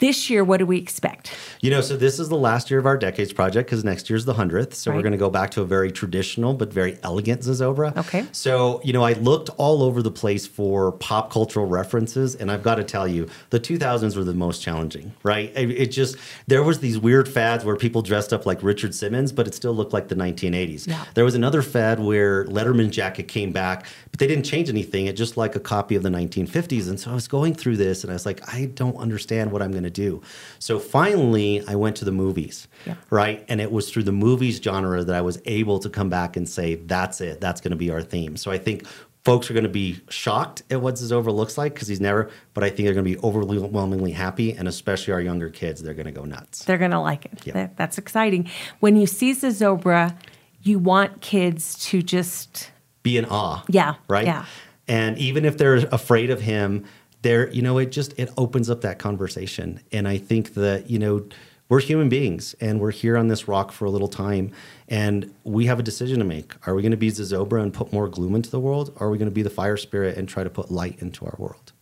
this 0.02 0.32
year, 0.32 0.44
what 0.44 0.58
do 0.58 0.66
we 0.66 0.78
expect? 0.80 1.32
You 1.62 1.70
know, 1.70 1.80
so 1.80 1.96
this 1.96 2.20
is 2.20 2.28
the 2.28 2.36
last 2.36 2.72
year 2.72 2.80
of 2.80 2.88
our 2.88 2.98
Decades 2.98 3.32
Project 3.32 3.70
because 3.70 3.84
next 3.84 4.10
year's 4.10 4.26
the 4.26 4.34
100th. 4.34 4.74
So 4.74 4.92
we're 4.92 5.04
going 5.04 5.12
to 5.12 5.18
go 5.18 5.30
back 5.30 5.52
to 5.52 5.62
a 5.62 5.66
very 5.66 5.92
traditional 5.92 6.56
but 6.56 6.74
very 6.74 6.98
elegant 7.04 7.42
Zozobra. 7.42 7.96
Okay. 7.96 8.26
So, 8.32 8.82
you 8.84 8.94
know, 8.94 9.04
I 9.04 9.14
looked 9.14 9.52
all 9.58 9.84
over 9.84 10.02
the 10.02 10.10
place 10.10 10.48
for 10.48 10.94
pop 10.94 11.32
cultural 11.32 11.68
references, 11.68 12.34
and 12.34 12.52
I've 12.52 12.64
got 12.64 12.76
to 12.76 12.84
tell 12.84 13.08
you, 13.08 13.30
the 13.52 13.60
2000s 13.60 14.18
were 14.18 14.24
the 14.24 14.34
most 14.34 14.64
challenging, 14.64 15.14
right? 15.22 15.52
It, 15.56 15.70
it 15.70 15.88
just, 15.92 16.18
there 16.48 16.64
was 16.64 16.80
these 16.80 16.98
weird 16.98 17.30
fads 17.30 17.64
where 17.64 17.76
people 17.76 18.02
dressed 18.02 18.34
up 18.34 18.48
like 18.48 18.64
Richard 18.64 18.96
Simmons, 18.96 19.32
but 19.32 19.46
it 19.48 19.54
still 19.54 19.74
looked 19.74 19.94
like 19.94 20.08
the 20.08 20.16
1980s. 20.16 20.88
Yeah. 20.88 21.06
There 21.14 21.26
was 21.26 21.36
another 21.36 21.62
fad 21.62 22.00
where 22.00 22.46
Letterman 22.46 22.90
jacket 22.90 23.28
came 23.28 23.52
back, 23.52 23.86
but 24.10 24.20
they 24.20 24.26
didn't 24.26 24.46
change 24.46 24.68
anything. 24.68 25.06
It 25.06 25.14
just 25.14 25.38
like 25.38 25.56
a 25.56 25.60
copy 25.60 25.96
of 25.96 26.02
the 26.02 26.10
1950s. 26.10 26.90
And 26.90 27.00
so 27.00 27.12
I 27.12 27.14
was 27.14 27.28
going 27.28 27.54
through 27.54 27.78
this 27.78 28.04
and 28.04 28.10
I 28.10 28.14
was 28.14 28.26
like, 28.26 28.42
I 28.52 28.66
don't 28.66 28.98
understand 28.98 29.52
what 29.52 29.62
I'm 29.62 29.70
going 29.70 29.84
to 29.84 29.91
do. 29.92 30.22
So 30.60 30.80
finally, 30.80 31.64
I 31.68 31.76
went 31.76 31.96
to 31.98 32.06
the 32.06 32.12
movies, 32.12 32.68
Yeah. 32.86 32.96
right? 33.10 33.46
And 33.48 33.62
it 33.62 33.72
was 33.72 33.90
through 33.92 34.04
the 34.04 34.12
movies 34.12 34.60
genre 34.64 35.04
that 35.04 35.16
I 35.16 35.22
was 35.22 35.40
able 35.46 35.80
to 35.80 35.90
come 35.90 36.10
back 36.10 36.36
and 36.38 36.48
say, 36.50 36.76
that's 36.76 37.22
it. 37.22 37.42
That's 37.42 37.62
going 37.62 37.72
to 37.72 37.78
be 37.78 37.92
our 37.92 38.02
theme. 38.02 38.38
So 38.38 38.52
I 38.52 38.58
think 38.58 38.86
folks 39.24 39.52
are 39.52 39.54
going 39.54 39.64
to 39.66 39.70
be 39.70 40.00
shocked 40.10 40.64
at 40.72 40.82
what 40.82 40.96
Zozobra 40.96 41.34
looks 41.34 41.56
like 41.58 41.74
because 41.76 41.88
he's 41.88 42.02
never, 42.02 42.30
but 42.56 42.64
I 42.64 42.70
think 42.70 42.86
they're 42.88 42.96
going 42.96 43.06
to 43.06 43.16
be 43.18 43.20
overwhelmingly 43.24 44.12
happy. 44.12 44.54
And 44.54 44.68
especially 44.68 45.14
our 45.14 45.22
younger 45.22 45.50
kids, 45.50 45.84
they're 45.84 45.94
going 45.94 46.08
to 46.08 46.12
go 46.12 46.26
nuts. 46.26 46.64
They're 46.66 46.80
going 46.80 46.92
to 46.92 47.00
like 47.00 47.26
it. 47.26 47.46
Yeah. 47.46 47.54
That, 47.54 47.78
that's 47.78 47.98
exciting. 48.00 48.50
When 48.80 48.96
you 48.96 49.06
see 49.06 49.34
Zozobra, 49.34 50.16
you 50.64 50.80
want 50.80 51.22
kids 51.22 51.78
to 51.90 52.02
just, 52.02 52.72
be 53.04 53.18
in 53.18 53.26
awe. 53.26 53.64
Yeah, 53.68 53.96
Right. 54.08 54.26
yeah. 54.26 54.46
And 54.88 55.18
even 55.20 55.46
if 55.46 55.58
they're 55.58 55.76
afraid 55.92 56.32
of 56.32 56.42
him, 56.42 56.86
there, 57.22 57.50
you 57.50 57.62
know, 57.62 57.78
it 57.78 57.92
just 57.92 58.18
it 58.18 58.30
opens 58.38 58.70
up 58.70 58.82
that 58.82 59.00
conversation. 59.00 59.82
And 59.92 60.08
I 60.08 60.18
think 60.18 60.54
that 60.56 60.90
you 60.90 61.00
know 61.00 61.26
we're 61.70 61.82
human 61.82 62.10
beings 62.10 62.54
and 62.60 62.80
we're 62.80 62.92
here 62.92 63.18
on 63.18 63.28
this 63.28 63.48
rock 63.48 63.72
for 63.72 63.86
a 63.86 63.90
little 63.90 64.08
time, 64.08 64.52
and 64.88 65.34
we 65.44 65.66
have 65.68 65.80
a 65.80 65.84
decision 65.84 66.20
to 66.20 66.26
make. 66.26 66.54
Are 66.68 66.76
we 66.76 66.82
going 66.82 66.92
to 66.92 66.98
be 66.98 67.10
Zozobra 67.10 67.62
and 67.62 67.74
put 67.74 67.94
more 67.94 68.08
gloom 68.08 68.36
into 68.36 68.50
the 68.50 68.60
world, 68.60 68.94
or 68.98 69.08
are 69.08 69.10
we 69.12 69.18
going 69.18 69.30
to 69.30 69.34
be 69.34 69.44
the 69.44 69.50
fire 69.50 69.78
spirit 69.78 70.18
and 70.18 70.28
try 70.28 70.44
to 70.44 70.50
put 70.50 70.72
light 70.72 71.02
into 71.02 71.26
our 71.26 71.36
world? 71.38 71.74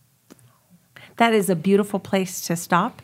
that 1.20 1.34
is 1.34 1.50
a 1.50 1.54
beautiful 1.54 2.00
place 2.00 2.40
to 2.40 2.56
stop. 2.56 3.02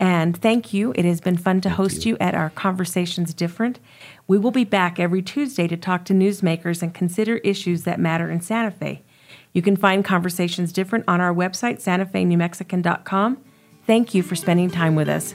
And 0.00 0.34
thank 0.34 0.72
you. 0.72 0.94
It 0.96 1.04
has 1.04 1.20
been 1.20 1.36
fun 1.36 1.60
to 1.60 1.70
host 1.70 2.06
you. 2.06 2.12
you. 2.12 2.18
at 2.18 2.34
our 2.34 2.48
Conversations 2.48 3.34
Different. 3.34 3.78
We 4.26 4.38
will 4.38 4.50
be 4.50 4.64
back 4.64 4.98
every 4.98 5.20
Tuesday 5.20 5.68
to 5.68 5.76
talk 5.76 6.06
to 6.06 6.14
newsmakers 6.14 6.82
and 6.82 6.94
consider 6.94 7.36
issues 7.38 7.84
that 7.84 8.00
matter 8.00 8.30
in 8.30 8.40
Santa 8.40 8.70
Fe. 8.70 9.02
You 9.52 9.62
can 9.62 9.76
find 9.76 10.04
Conversations 10.04 10.72
Different 10.72 11.04
on 11.08 11.20
our 11.20 11.34
website, 11.34 11.82
santafenewmexican.com. 11.82 13.38
Thank 13.86 14.14
you 14.14 14.22
for 14.22 14.36
spending 14.36 14.70
time 14.70 14.94
with 14.94 15.08
us. 15.08 15.34